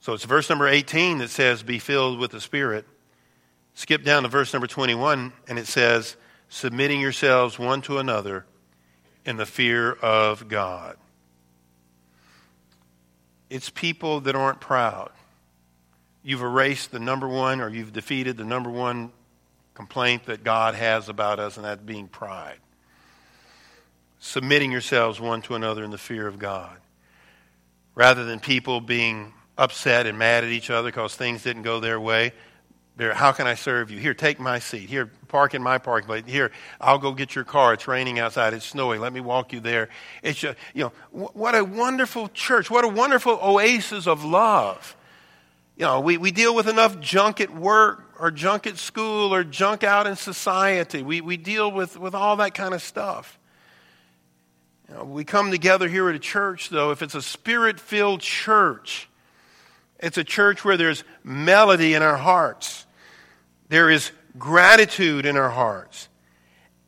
So 0.00 0.14
it's 0.14 0.24
verse 0.24 0.48
number 0.48 0.66
18 0.66 1.18
that 1.18 1.28
says, 1.28 1.62
Be 1.62 1.78
filled 1.78 2.18
with 2.18 2.30
the 2.30 2.40
Spirit. 2.40 2.86
Skip 3.74 4.02
down 4.02 4.22
to 4.22 4.28
verse 4.28 4.52
number 4.52 4.66
21, 4.66 5.32
and 5.48 5.58
it 5.58 5.66
says, 5.66 6.16
Submitting 6.48 7.00
yourselves 7.00 7.58
one 7.58 7.82
to 7.82 7.98
another 7.98 8.46
in 9.24 9.36
the 9.36 9.46
fear 9.46 9.92
of 9.92 10.48
God. 10.48 10.96
It's 13.50 13.68
people 13.68 14.20
that 14.22 14.34
aren't 14.34 14.60
proud. 14.60 15.10
You've 16.22 16.42
erased 16.42 16.92
the 16.92 17.00
number 17.00 17.28
one, 17.28 17.60
or 17.60 17.68
you've 17.68 17.92
defeated 17.92 18.36
the 18.36 18.44
number 18.44 18.70
one 18.70 19.12
complaint 19.74 20.26
that 20.26 20.44
God 20.44 20.74
has 20.74 21.08
about 21.08 21.38
us, 21.38 21.56
and 21.56 21.64
that 21.64 21.86
being 21.86 22.08
pride. 22.08 22.58
Submitting 24.20 24.70
yourselves 24.70 25.18
one 25.18 25.42
to 25.42 25.54
another 25.54 25.82
in 25.82 25.90
the 25.90 25.98
fear 25.98 26.26
of 26.26 26.38
God. 26.38 26.76
Rather 27.94 28.24
than 28.24 28.38
people 28.38 28.80
being 28.80 29.32
upset 29.58 30.06
and 30.06 30.18
mad 30.18 30.44
at 30.44 30.50
each 30.50 30.70
other 30.70 30.88
because 30.88 31.16
things 31.16 31.42
didn't 31.42 31.62
go 31.62 31.80
their 31.80 31.98
way. 31.98 32.32
They're, 32.96 33.14
how 33.14 33.32
can 33.32 33.46
I 33.46 33.54
serve 33.54 33.90
you? 33.90 33.98
Here, 33.98 34.12
take 34.12 34.38
my 34.38 34.58
seat. 34.58 34.90
Here, 34.90 35.10
park 35.28 35.54
in 35.54 35.62
my 35.62 35.78
parking 35.78 36.06
place. 36.06 36.24
Here, 36.26 36.50
I'll 36.78 36.98
go 36.98 37.12
get 37.12 37.34
your 37.34 37.44
car. 37.44 37.72
It's 37.72 37.88
raining 37.88 38.18
outside. 38.18 38.52
It's 38.52 38.66
snowing. 38.66 39.00
Let 39.00 39.14
me 39.14 39.20
walk 39.20 39.54
you 39.54 39.60
there. 39.60 39.88
It's 40.22 40.38
just, 40.38 40.58
you 40.74 40.84
know, 40.84 40.92
what 41.32 41.54
a 41.54 41.64
wonderful 41.64 42.28
church. 42.28 42.70
What 42.70 42.84
a 42.84 42.88
wonderful 42.88 43.38
oasis 43.42 44.06
of 44.06 44.22
love. 44.22 44.96
You 45.78 45.86
know, 45.86 46.00
we, 46.00 46.18
we 46.18 46.30
deal 46.30 46.54
with 46.54 46.68
enough 46.68 47.00
junk 47.00 47.40
at 47.40 47.54
work 47.54 48.14
or 48.18 48.30
junk 48.30 48.66
at 48.66 48.76
school 48.76 49.32
or 49.32 49.44
junk 49.44 49.82
out 49.82 50.06
in 50.06 50.14
society. 50.14 51.02
We, 51.02 51.22
we 51.22 51.38
deal 51.38 51.72
with, 51.72 51.98
with 51.98 52.14
all 52.14 52.36
that 52.36 52.52
kind 52.52 52.74
of 52.74 52.82
stuff. 52.82 53.38
You 54.90 54.96
know, 54.96 55.04
we 55.04 55.24
come 55.24 55.52
together 55.52 55.88
here 55.88 56.08
at 56.08 56.16
a 56.16 56.20
church, 56.20 56.68
though, 56.68 56.90
if 56.90 57.00
it's 57.00 57.14
a 57.14 57.22
spirit 57.22 57.78
filled 57.78 58.20
church, 58.20 59.08
it's 60.00 60.18
a 60.18 60.24
church 60.24 60.64
where 60.64 60.76
there's 60.76 61.04
melody 61.22 61.94
in 61.94 62.02
our 62.02 62.16
hearts, 62.16 62.86
there 63.68 63.88
is 63.88 64.10
gratitude 64.36 65.26
in 65.26 65.36
our 65.36 65.50
hearts. 65.50 66.08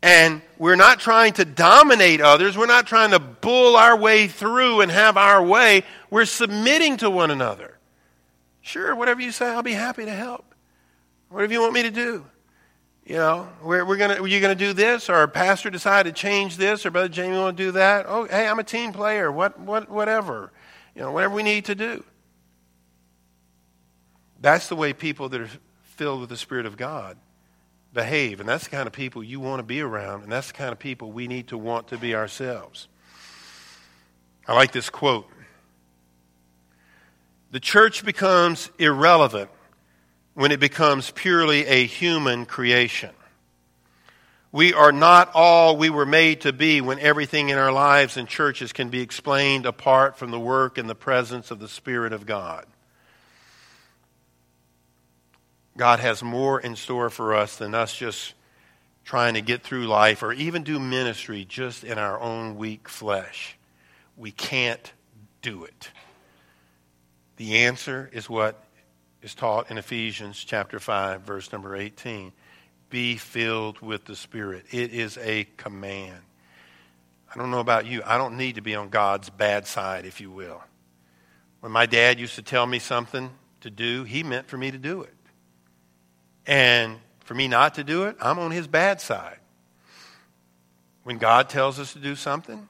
And 0.03 0.43
we're 0.59 0.75
not 0.75 0.99
trying 0.99 1.35
to 1.35 1.45
dominate 1.45 2.21
others. 2.21 2.59
We're 2.59 2.67
not 2.67 2.89
trying 2.89 3.13
to 3.13 3.21
bull 3.21 3.77
our 3.77 3.97
way 3.97 4.27
through 4.27 4.81
and 4.81 4.91
have 4.91 5.17
our 5.17 5.41
way. 5.41 5.85
We're 6.11 6.25
submitting 6.25 6.97
to 6.99 7.11
one 7.11 7.31
another. 7.31 7.79
Sure, 8.63 8.97
whatever 8.97 9.21
you 9.21 9.31
say, 9.31 9.47
I'll 9.47 9.63
be 9.63 9.75
happy 9.75 10.05
to 10.07 10.11
help. 10.11 10.57
Whatever 11.29 11.53
you 11.53 11.61
want 11.61 11.73
me 11.73 11.83
to 11.83 11.91
do. 11.93 12.27
You 13.05 13.17
know, 13.17 13.49
we're, 13.63 13.85
we're 13.85 13.97
gonna, 13.97 14.27
you 14.27 14.41
going 14.41 14.57
to 14.57 14.65
do 14.65 14.73
this? 14.73 15.11
Or 15.11 15.15
our 15.15 15.29
pastor 15.29 15.71
decided 15.71 16.15
to 16.15 16.21
change 16.21 16.57
this? 16.57 16.87
Or 16.87 16.91
Brother 16.91 17.09
Jamie 17.09 17.37
want 17.37 17.57
to 17.57 17.63
do 17.63 17.73
that? 17.73 18.07
Oh, 18.09 18.25
hey, 18.27 18.47
I'm 18.47 18.59
a 18.59 18.65
team 18.65 18.93
player. 18.93 19.31
What, 19.31 19.59
what, 19.59 19.91
whatever. 19.91 20.53
You 20.95 21.03
know, 21.03 21.13
whatever 21.13 21.35
we 21.35 21.43
need 21.43 21.65
to 21.67 21.75
do. 21.75 22.05
That's 24.41 24.69
the 24.69 24.77
way 24.77 24.93
people 24.93 25.29
that 25.31 25.41
are 25.41 25.51
filled 25.83 26.21
with 26.21 26.29
the 26.29 26.37
Spirit 26.37 26.67
of 26.67 26.77
God 26.77 27.17
behave. 27.93 28.41
And 28.41 28.49
that's 28.49 28.65
the 28.65 28.71
kind 28.71 28.87
of 28.87 28.93
people 28.93 29.23
you 29.23 29.41
want 29.41 29.61
to 29.61 29.65
be 29.65 29.81
around. 29.81 30.23
And 30.23 30.33
that's 30.33 30.49
the 30.49 30.55
kind 30.55 30.73
of 30.73 30.79
people 30.79 31.13
we 31.13 31.29
need 31.29 31.49
to 31.49 31.59
want 31.59 31.89
to 31.89 31.99
be 31.99 32.15
ourselves. 32.15 32.89
I 34.47 34.55
like 34.55 34.73
this 34.73 34.91
quote 34.91 35.29
The 37.51 37.61
church 37.61 38.05
becomes 38.05 38.71
irrelevant 38.79 39.51
when 40.35 40.53
it 40.53 40.61
becomes 40.61 41.11
purely 41.11 41.67
a 41.67 41.87
human 41.87 42.47
creation. 42.47 43.11
We 44.51 44.75
are 44.75 44.93
not 44.93 45.31
all 45.35 45.77
we 45.77 45.89
were 45.89 46.07
made 46.07 46.43
to 46.43 46.53
be 46.53 46.81
when 46.81 46.99
everything 46.99 47.49
in 47.49 47.57
our 47.57 47.73
lives 47.73 48.19
and 48.19 48.29
churches 48.29 48.73
can 48.73 48.91
be 48.91 49.01
explained 49.01 49.65
apart 49.65 50.19
from 50.19 50.31
the 50.31 50.41
work 50.41 50.77
and 50.77 50.89
the 50.89 50.95
presence 50.95 51.51
of 51.51 51.59
the 51.59 51.69
Spirit 51.69 52.13
of 52.13 52.27
God. 52.27 52.67
God 55.77 56.01
has 56.01 56.23
more 56.23 56.61
in 56.61 56.77
store 56.77 57.09
for 57.09 57.35
us 57.35 57.57
than 57.57 57.75
us 57.75 57.97
just 57.97 58.35
trying 59.05 59.35
to 59.35 59.41
get 59.41 59.63
through 59.63 59.87
life 59.87 60.23
or 60.23 60.33
even 60.35 60.63
do 60.63 60.79
ministry 60.79 61.47
just 61.47 61.83
in 61.83 61.97
our 61.99 62.21
own 62.21 62.57
weak 62.57 62.91
flesh. 62.91 63.57
We 64.19 64.33
can't 64.33 64.93
do 65.41 65.65
it. 65.65 65.91
The 67.37 67.59
answer 67.61 68.11
is 68.13 68.29
what 68.29 68.63
is 69.23 69.35
taught 69.35 69.71
in 69.71 69.79
Ephesians 69.79 70.43
chapter 70.43 70.79
5 70.79 71.23
verse 71.23 71.53
number 71.53 71.77
18. 71.77 72.33
Be 72.91 73.17
filled 73.17 73.81
with 73.81 74.05
the 74.05 74.17
Spirit. 74.17 74.67
It 74.71 74.93
is 74.93 75.17
a 75.19 75.47
command. 75.57 76.19
I 77.35 77.39
don't 77.39 77.51
know 77.51 77.61
about 77.61 77.87
you. 77.87 78.03
I 78.05 78.19
don't 78.19 78.37
need 78.37 78.57
to 78.57 78.61
be 78.61 78.75
on 78.75 78.91
God's 78.91 79.31
bad 79.31 79.67
side, 79.67 80.05
if 80.05 80.21
you 80.21 80.31
will. 80.31 80.63
When 81.61 81.73
my 81.73 81.87
dad 81.87 82.21
used 82.21 82.35
to 82.35 82.43
tell 82.43 82.67
me 82.67 82.79
something 82.79 83.31
to 83.63 83.71
do, 83.71 84.05
he 84.05 84.23
meant 84.23 84.49
for 84.49 84.59
me 84.59 84.71
to 84.71 84.79
do 84.79 85.03
it. 85.03 85.15
And 86.47 86.99
for 87.21 87.35
me 87.35 87.49
not 87.49 87.77
to 87.77 87.85
do 87.85 88.05
it, 88.05 88.17
I'm 88.21 88.39
on 88.39 88.51
his 88.51 88.67
bad 88.67 89.01
side. 89.01 89.39
When 91.05 91.19
God 91.19 91.49
tells 91.49 91.79
us 91.79 91.95
to 91.95 91.99
do 91.99 92.15
something, 92.15 92.69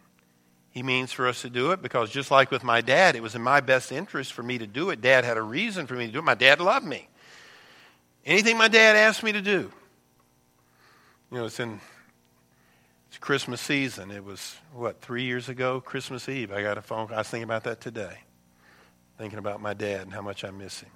he 0.73 0.83
means 0.83 1.13
for 1.13 1.29
us 1.29 1.43
to 1.43 1.51
do 1.51 1.71
it 1.73 1.83
because 1.83 2.11
just 2.11 2.31
like 2.31 2.51
with 2.51 2.65
my 2.65 2.81
dad, 2.81 3.15
it 3.15 3.23
was 3.23 3.35
in 3.35 3.43
my 3.43 3.61
best 3.61 3.93
interest 3.93 4.33
for 4.33 4.43
me 4.43 4.57
to 4.57 4.67
do 4.67 4.89
it. 4.89 5.03
Dad 5.03 5.25
had 5.25 5.37
a 5.37 5.43
reason 5.43 5.87
for 5.87 5.95
me 5.95 6.07
to 6.07 6.13
do 6.13 6.19
it. 6.19 6.25
My 6.25 6.35
dad 6.35 6.61
loved 6.61 6.87
me. 6.87 7.09
Anything 8.25 8.57
my 8.57 8.69
dad 8.69 8.97
asked 8.97 9.23
me 9.23 9.33
to 9.33 9.43
do. 9.43 9.71
You 11.31 11.39
know, 11.39 11.45
it's 11.45 11.61
in 11.61 11.79
it's 13.09 13.19
Christmas 13.19 13.61
season. 13.61 14.11
It 14.11 14.25
was, 14.25 14.57
what, 14.73 15.03
three 15.03 15.25
years 15.25 15.51
ago, 15.51 15.83
Christmas 15.83 16.27
Eve. 16.31 16.51
I 16.51 16.63
got 16.63 16.79
a 16.79 16.83
phone 16.83 17.09
call. 17.09 17.17
I 17.17 17.21
was 17.21 17.29
thinking 17.29 17.45
about 17.45 17.65
that 17.65 17.83
today. 17.83 18.21
Thinking 19.19 19.39
about 19.39 19.61
my 19.61 19.75
dad 19.75 20.01
and 20.03 20.13
how 20.15 20.23
much 20.23 20.43
I 20.43 20.51
miss 20.51 20.81
him. 20.81 20.91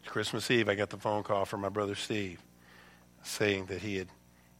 It's 0.00 0.12
Christmas 0.12 0.50
Eve, 0.50 0.68
I 0.68 0.74
got 0.74 0.90
the 0.90 0.98
phone 0.98 1.22
call 1.22 1.46
from 1.46 1.62
my 1.62 1.70
brother 1.70 1.94
Steve 1.94 2.42
saying 3.22 3.66
that 3.66 3.80
he 3.80 3.96
had, 3.96 4.08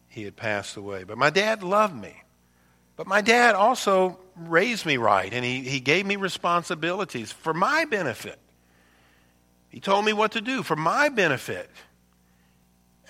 he 0.09 0.23
had 0.23 0.37
passed 0.37 0.79
away. 0.79 1.05
But 1.05 1.19
my 1.19 1.29
dad 1.29 1.63
loved 1.63 1.95
me. 1.95 2.23
But 2.97 3.07
my 3.07 3.21
dad 3.21 3.55
also 3.55 4.19
raised 4.37 4.87
me 4.87 4.97
right, 4.97 5.33
and 5.33 5.45
he, 5.45 5.61
he 5.61 5.81
gave 5.81 6.07
me 6.07 6.17
responsibilities 6.17 7.31
for 7.31 7.55
my 7.55 7.85
benefit. 7.85 8.39
He 9.69 9.81
told 9.81 10.05
me 10.05 10.13
what 10.13 10.33
to 10.33 10.41
do 10.41 10.63
for 10.63 10.77
my 10.77 11.11
benefit. 11.11 11.71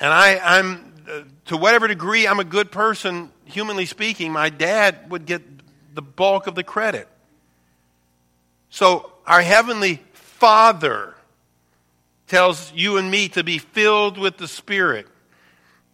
And 0.01 0.13
I, 0.13 0.39
I'm, 0.39 0.95
uh, 1.09 1.21
to 1.47 1.57
whatever 1.57 1.87
degree 1.87 2.27
I'm 2.27 2.41
a 2.41 2.45
good 2.45 2.73
person, 2.73 3.31
humanly 3.45 3.87
speaking, 3.87 4.33
my 4.33 4.51
dad 4.51 5.11
would 5.11 5.27
get 5.27 5.43
the 5.95 6.03
bulk 6.03 6.47
of 6.47 6.55
the 6.55 6.65
credit. 6.65 7.09
So, 8.69 9.13
our 9.27 9.41
Heavenly 9.41 10.03
Father 10.13 11.15
tells 12.27 12.73
you 12.73 12.97
and 12.97 13.11
me 13.11 13.29
to 13.31 13.45
be 13.45 13.59
filled 13.59 14.19
with 14.19 14.37
the 14.37 14.49
Spirit. 14.49 15.07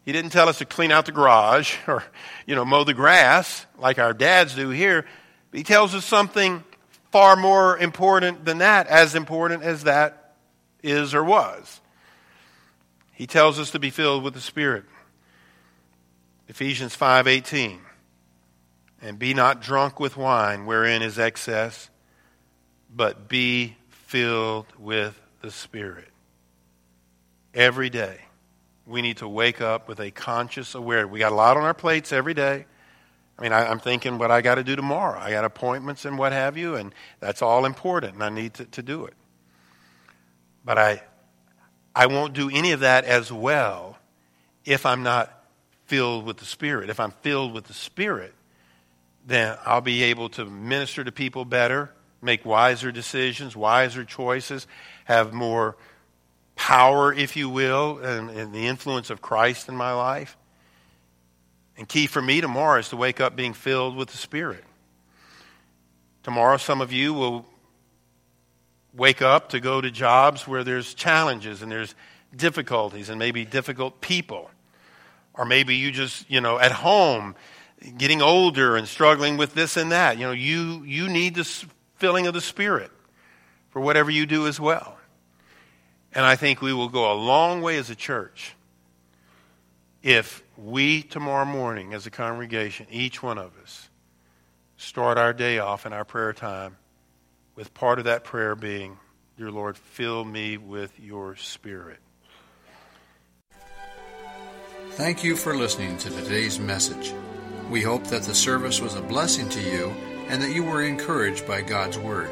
He 0.05 0.12
didn't 0.12 0.31
tell 0.31 0.48
us 0.48 0.59
to 0.59 0.64
clean 0.64 0.90
out 0.90 1.07
the 1.07 1.12
garage 1.12 1.76
or, 1.87 2.02
you 2.46 2.55
know, 2.55 2.64
mow 2.64 2.85
the 2.85 2.94
grass 2.94 3.66
like 3.83 3.99
our 3.99 4.14
dads 4.14 4.55
do 4.55 4.71
here. 4.71 5.05
He 5.53 5.64
tells 5.64 5.95
us 5.95 6.07
something 6.07 6.64
far 7.11 7.37
more 7.37 7.77
important 7.77 8.47
than 8.47 8.59
that, 8.59 8.87
as 8.87 9.14
important 9.14 9.62
as 9.62 9.85
that 9.85 10.35
is 10.83 11.14
or 11.14 11.23
was. 11.23 11.81
He 13.12 13.27
tells 13.27 13.59
us 13.59 13.71
to 13.73 13.79
be 13.79 13.90
filled 13.90 14.23
with 14.23 14.35
the 14.35 14.40
Spirit. 14.40 14.85
Ephesians 16.49 16.97
5:18. 16.97 17.81
And 19.03 19.18
be 19.18 19.35
not 19.35 19.61
drunk 19.61 19.99
with 19.99 20.16
wine 20.16 20.64
wherein 20.64 21.03
is 21.03 21.18
excess, 21.18 21.90
but 22.88 23.29
be 23.29 23.77
filled 23.88 24.66
with 24.79 25.21
the 25.40 25.51
Spirit 25.51 26.09
every 27.53 27.90
day. 27.90 28.21
We 28.87 29.03
need 29.03 29.16
to 29.18 29.29
wake 29.29 29.61
up 29.61 29.88
with 29.88 29.99
a 29.99 30.12
conscious 30.12 30.75
awareness. 30.75 31.12
We 31.12 31.18
got 31.18 31.33
a 31.33 31.35
lot 31.35 31.57
on 31.57 31.64
our 31.64 31.75
plates 31.75 32.12
every 32.12 32.35
day. 32.35 32.66
I 33.38 33.42
mean, 33.42 33.53
I, 33.53 33.71
am 33.71 33.81
thinking 33.81 34.18
what 34.18 34.31
I 34.31 34.40
got 34.40 34.57
to 34.57 34.64
do 34.64 34.77
tomorrow. 34.77 35.18
I 35.18 35.31
got 35.31 35.45
appointments 35.45 36.05
and 36.05 36.18
what 36.18 36.33
have 36.33 36.57
you, 36.57 36.77
and 36.77 36.95
that's 37.21 37.42
all 37.42 37.64
important, 37.64 38.14
and 38.14 38.23
I 38.23 38.29
need 38.29 38.55
to, 38.55 38.64
to 38.66 38.83
do 38.83 39.07
it. 39.07 39.14
But 40.64 40.79
I, 40.79 41.03
I 41.95 42.07
won't 42.07 42.35
do 42.35 42.51
any 42.51 42.73
of 42.73 42.81
that 42.81 43.05
as 43.05 43.33
well 43.33 43.99
if 44.64 44.87
I'm 44.87 45.03
not 45.03 45.45
filled 45.87 46.25
with 46.25 46.38
the 46.38 46.45
Spirit. 46.45 46.88
If 46.88 47.01
I'm 47.01 47.11
filled 47.11 47.53
with 47.53 47.64
the 47.64 47.75
Spirit, 47.75 48.35
then 49.27 49.57
I'll 49.64 49.81
be 49.81 50.05
able 50.05 50.29
to 50.31 50.45
minister 50.45 51.05
to 51.05 51.12
people 51.12 51.45
better, 51.45 51.92
make 52.21 52.45
wiser 52.45 52.92
decisions, 52.92 53.57
wiser 53.57 54.05
choices, 54.05 54.66
have 55.05 55.33
more 55.33 55.77
power, 56.55 57.12
if 57.12 57.37
you 57.37 57.49
will, 57.49 57.99
and, 57.99 58.31
and, 58.31 58.55
the 58.55 58.66
influence 58.66 59.11
of 59.11 59.21
Christ 59.21 59.68
in 59.68 59.77
my 59.77 59.92
life. 59.92 60.37
And 61.83 61.88
key 61.88 62.07
for 62.07 62.23
me 62.23 62.40
tomorrow 62.40 62.79
is 62.79 62.90
to 62.90 62.97
wake 62.97 63.21
up 63.21 63.35
being 63.35 63.55
filled 63.55 63.97
with 63.97 64.09
the 64.09 64.16
Spirit. 64.16 64.62
Tomorrow, 66.23 66.59
some 66.59 66.81
of 66.81 66.92
you 66.92 67.12
will 67.12 67.45
wake 68.95 69.21
up 69.21 69.49
to 69.49 69.59
go 69.59 69.81
to 69.81 69.90
jobs 69.90 70.47
where 70.47 70.62
there's 70.62 70.95
challenges 70.95 71.61
and 71.61 71.73
there's 71.73 71.97
difficulties 72.37 73.09
and 73.09 73.18
maybe 73.18 73.45
difficult 73.45 74.01
people. 74.01 74.49
Or 75.35 75.45
maybe 75.45 75.75
you 75.75 75.90
just, 75.90 76.31
you 76.31 76.40
know, 76.40 76.57
at 76.57 76.71
home, 76.71 77.35
getting 77.99 78.23
older 78.23 78.77
and 78.77 78.87
struggling 78.87 79.37
with 79.37 79.53
this 79.55 79.77
and 79.77 79.90
that. 79.90 80.18
You 80.18 80.27
know, 80.27 80.31
you, 80.31 80.85
you 80.85 81.09
need 81.09 81.35
this 81.35 81.66
filling 81.97 82.29
of 82.29 82.35
the 82.35 82.40
Spirit 82.40 82.92
for 83.71 83.83
whatever 83.83 84.12
you 84.12 84.25
do 84.25 84.47
as 84.47 84.61
well. 84.61 84.99
And 86.12 86.25
I 86.25 86.37
think 86.37 86.62
we 86.62 86.73
will 86.73 86.90
go 86.90 87.12
a 87.12 87.18
long 87.18 87.61
way 87.61 87.77
as 87.77 87.90
a 87.90 87.97
church 87.97 88.55
if 90.03 90.43
we 90.57 91.03
tomorrow 91.03 91.45
morning, 91.45 91.95
as 91.95 92.07
a 92.07 92.11
congregation, 92.11 92.87
each 92.91 93.23
one 93.23 93.38
of 93.38 93.57
us, 93.62 93.88
start 94.77 95.19
our 95.19 95.33
day 95.33 95.59
off 95.59 95.87
in 95.87 95.93
our 95.93 96.05
prayer 96.05 96.33
time 96.33 96.77
with 97.55 97.73
part 97.75 97.99
of 97.99 98.07
that 98.07 98.25
prayer 98.25 98.57
being, 98.57 98.99
Dear 99.38 99.51
Lord, 99.51 99.77
fill 99.77 100.25
me 100.25 100.57
with 100.57 100.99
your 101.01 101.37
spirit. 101.37 101.99
Thank 104.91 105.25
you 105.25 105.37
for 105.37 105.57
listening 105.57 105.97
to 105.99 106.11
today's 106.11 106.59
message. 106.59 107.15
We 107.71 107.81
hope 107.81 108.05
that 108.09 108.25
the 108.25 108.35
service 108.35 108.81
was 108.81 108.95
a 108.95 109.01
blessing 109.01 109.49
to 109.51 109.61
you 109.61 109.95
and 110.29 110.43
that 110.43 110.55
you 110.55 110.65
were 110.65 110.83
encouraged 110.83 111.47
by 111.47 111.62
God's 111.62 111.99
Word. 111.99 112.31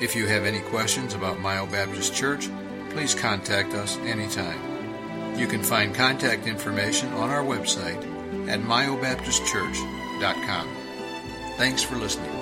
If 0.00 0.16
you 0.16 0.26
have 0.26 0.44
any 0.44 0.60
questions 0.60 1.14
about 1.14 1.40
Myo 1.40 1.66
Baptist 1.66 2.14
Church, 2.14 2.50
please 2.90 3.14
contact 3.14 3.72
us 3.74 3.96
anytime. 3.98 4.75
You 5.36 5.46
can 5.46 5.62
find 5.62 5.94
contact 5.94 6.46
information 6.46 7.12
on 7.14 7.30
our 7.30 7.42
website 7.42 8.02
at 8.48 8.60
myobaptistchurch.com. 8.60 10.68
Thanks 11.56 11.82
for 11.82 11.96
listening. 11.96 12.35